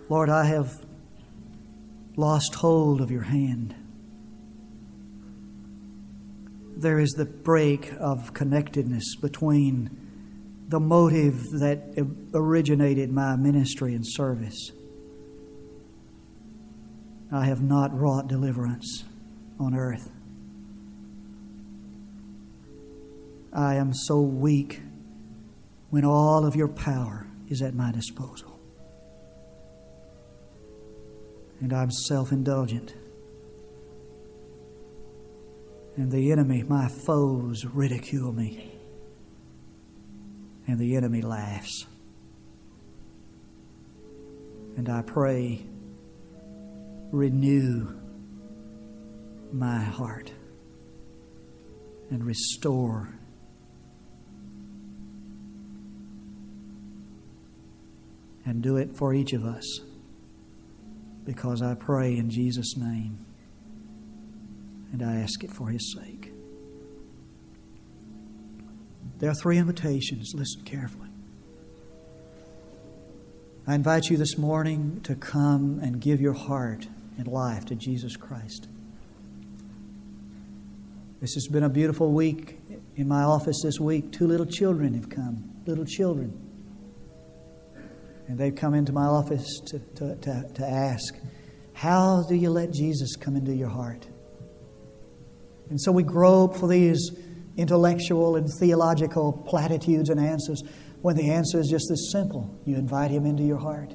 Lord, 0.09 0.29
I 0.29 0.45
have 0.45 0.85
lost 2.17 2.57
hold 2.57 3.01
of 3.01 3.11
your 3.11 3.23
hand. 3.23 3.75
There 6.77 6.99
is 6.99 7.13
the 7.13 7.25
break 7.25 7.93
of 7.99 8.35
connectedness 8.35 9.15
between 9.17 10.02
the 10.73 10.81
motive 10.81 11.51
that 11.61 11.83
originated 12.33 13.13
my 13.13 13.37
ministry 13.37 13.95
and 13.95 14.07
service. 14.07 14.73
I 17.31 17.45
have 17.45 17.63
not 17.63 17.95
wrought 17.95 18.27
deliverance 18.27 19.05
on 19.61 19.75
earth. 19.75 20.11
I 23.53 23.75
am 23.75 23.93
so 23.93 24.23
weak 24.23 24.81
when 25.91 26.07
all 26.07 26.47
of 26.47 26.57
your 26.57 26.69
power 26.69 27.27
is 27.49 27.61
at 27.61 27.75
my 27.75 27.93
disposal. 27.93 28.59
And 31.61 31.75
I'm 31.75 31.91
self 31.91 32.33
indulgent. 32.33 32.95
And 35.97 36.11
the 36.11 36.33
enemy, 36.33 36.63
my 36.63 36.89
foes, 36.89 37.67
ridicule 37.67 38.33
me. 38.33 38.72
And 40.73 40.81
the 40.81 40.97
enemy 40.97 41.21
laughs. 41.21 41.85
And 44.79 44.89
I 44.89 45.03
pray, 45.03 45.67
renew 47.11 47.95
my 49.53 49.81
heart 49.81 50.33
and 52.09 52.25
restore 52.25 53.11
and 58.47 58.63
do 58.63 58.79
it 58.79 58.97
for 58.97 59.13
each 59.13 59.35
of 59.35 59.45
us 59.45 59.81
because 61.27 61.61
I 61.61 61.75
pray 61.75 62.17
in 62.17 62.31
Jesus' 62.31 62.79
name 62.79 63.19
and 64.91 65.03
I 65.03 65.17
ask 65.17 65.45
it 65.45 65.51
for 65.53 65.69
His 65.69 65.95
sake. 65.99 66.12
There 69.23 69.31
are 69.31 69.35
three 69.35 69.59
invitations. 69.59 70.33
Listen 70.35 70.63
carefully. 70.65 71.09
I 73.69 73.77
invite 73.77 74.07
you 74.07 74.17
this 74.17 74.37
morning 74.37 75.01
to 75.05 75.15
come 75.15 75.79
and 75.81 76.01
give 76.01 76.21
your 76.21 76.33
heart 76.33 76.89
and 77.17 77.29
life 77.29 77.65
to 77.67 77.77
Jesus 77.77 78.17
Christ. 78.17 78.67
This 81.21 81.35
has 81.35 81.47
been 81.47 81.63
a 81.63 81.69
beautiful 81.69 82.11
week 82.11 82.59
in 82.97 83.07
my 83.07 83.23
office 83.23 83.63
this 83.63 83.79
week. 83.79 84.11
Two 84.11 84.27
little 84.27 84.45
children 84.45 84.93
have 84.95 85.09
come, 85.09 85.53
little 85.67 85.85
children. 85.85 86.37
And 88.27 88.37
they've 88.37 88.57
come 88.57 88.75
into 88.75 88.93
my 88.93 89.07
office 89.07 89.61
to, 89.67 89.79
to, 89.79 90.17
to, 90.17 90.51
to 90.55 90.67
ask, 90.67 91.15
How 91.75 92.25
do 92.29 92.35
you 92.35 92.51
let 92.51 92.73
Jesus 92.73 93.15
come 93.15 93.37
into 93.37 93.55
your 93.55 93.69
heart? 93.69 94.05
And 95.71 95.81
so 95.81 95.93
we 95.93 96.03
grope 96.03 96.57
for 96.57 96.67
these 96.67 97.13
intellectual 97.57 98.37
and 98.37 98.49
theological 98.59 99.33
platitudes 99.33 100.09
and 100.09 100.19
answers 100.19 100.63
when 101.03 101.17
the 101.17 101.31
answer 101.31 101.59
is 101.59 101.69
just 101.69 101.87
this 101.89 102.11
simple. 102.11 102.59
You 102.65 102.77
invite 102.77 103.11
Him 103.11 103.27
into 103.27 103.43
your 103.43 103.59
heart 103.59 103.95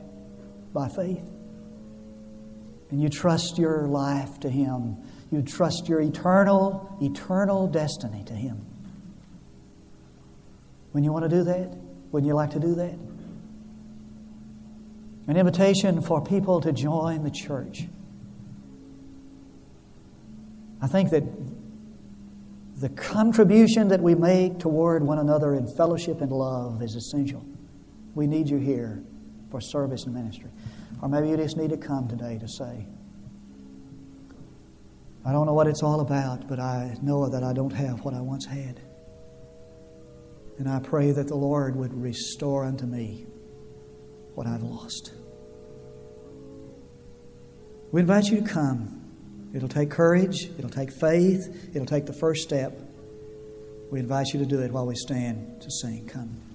by 0.74 0.90
faith. 0.90 1.24
And 2.90 3.02
you 3.02 3.10
trust 3.10 3.58
your 3.58 3.88
life 3.88 4.40
to 4.42 4.50
Him. 4.50 4.98
You 5.32 5.42
trust 5.42 5.90
your 5.90 6.02
eternal, 6.02 6.98
eternal 7.02 7.68
destiny 7.68 8.24
to 8.26 8.34
Him. 8.34 8.66
When 10.92 11.04
you 11.04 11.12
want 11.12 11.30
to 11.30 11.30
do 11.30 11.44
that, 11.44 11.76
wouldn't 12.12 12.28
you 12.28 12.36
like 12.36 12.52
to 12.52 12.60
do 12.60 12.76
that? 12.76 12.98
An 15.28 15.36
invitation 15.36 16.02
for 16.02 16.24
people 16.24 16.62
to 16.62 16.72
join 16.72 17.24
the 17.24 17.32
church. 17.32 17.84
I 20.82 20.88
think 20.88 21.10
that 21.10 21.24
the 22.78 22.90
contribution 22.90 23.88
that 23.88 24.00
we 24.00 24.14
make 24.14 24.60
toward 24.60 25.04
one 25.04 25.18
another 25.18 25.56
in 25.56 25.68
fellowship 25.76 26.22
and 26.22 26.32
love 26.32 26.84
is 26.84 26.96
essential. 26.96 27.44
We 28.14 28.28
need 28.28 28.48
you 28.50 28.58
here 28.58 29.04
for 29.50 29.60
service 29.60 30.06
and 30.06 30.14
ministry. 30.14 30.52
Or 31.02 31.10
maybe 31.10 31.30
you 31.30 31.38
just 31.38 31.58
need 31.58 31.72
to 31.72 31.78
come 31.78 32.08
today 32.08 32.38
to 32.38 32.48
say, 32.48 32.86
I 35.26 35.32
don't 35.32 35.46
know 35.46 35.54
what 35.54 35.68
it's 35.68 35.82
all 35.82 36.02
about, 36.02 36.48
but 36.48 36.60
I 36.60 36.96
know 37.02 37.28
that 37.30 37.44
I 37.44 37.52
don't 37.52 37.74
have 37.74 38.02
what 38.02 38.14
I 38.14 38.22
once 38.22 38.46
had. 38.46 38.80
And 40.60 40.70
I 40.70 40.80
pray 40.80 41.12
that 41.12 41.28
the 41.28 41.36
Lord 41.36 41.76
would 41.76 41.94
restore 41.94 42.64
unto 42.64 42.86
me 42.86 43.26
what 44.36 44.48
I've 44.48 44.62
lost. 44.62 45.14
We 47.92 48.02
invite 48.02 48.26
you 48.26 48.42
to 48.42 48.48
come. 48.48 48.97
It'll 49.54 49.70
take 49.70 49.90
courage, 49.90 50.50
it'll 50.58 50.70
take 50.70 50.92
faith, 50.92 51.70
it'll 51.74 51.86
take 51.86 52.06
the 52.06 52.14
first 52.14 52.44
step. 52.44 52.80
We 53.92 54.00
invite 54.00 54.28
you 54.34 54.40
to 54.40 54.46
do 54.46 54.62
it 54.62 54.72
while 54.72 54.86
we 54.86 54.96
stand 54.96 55.62
to 55.62 55.72
sing. 55.72 56.06
Come. 56.08 56.47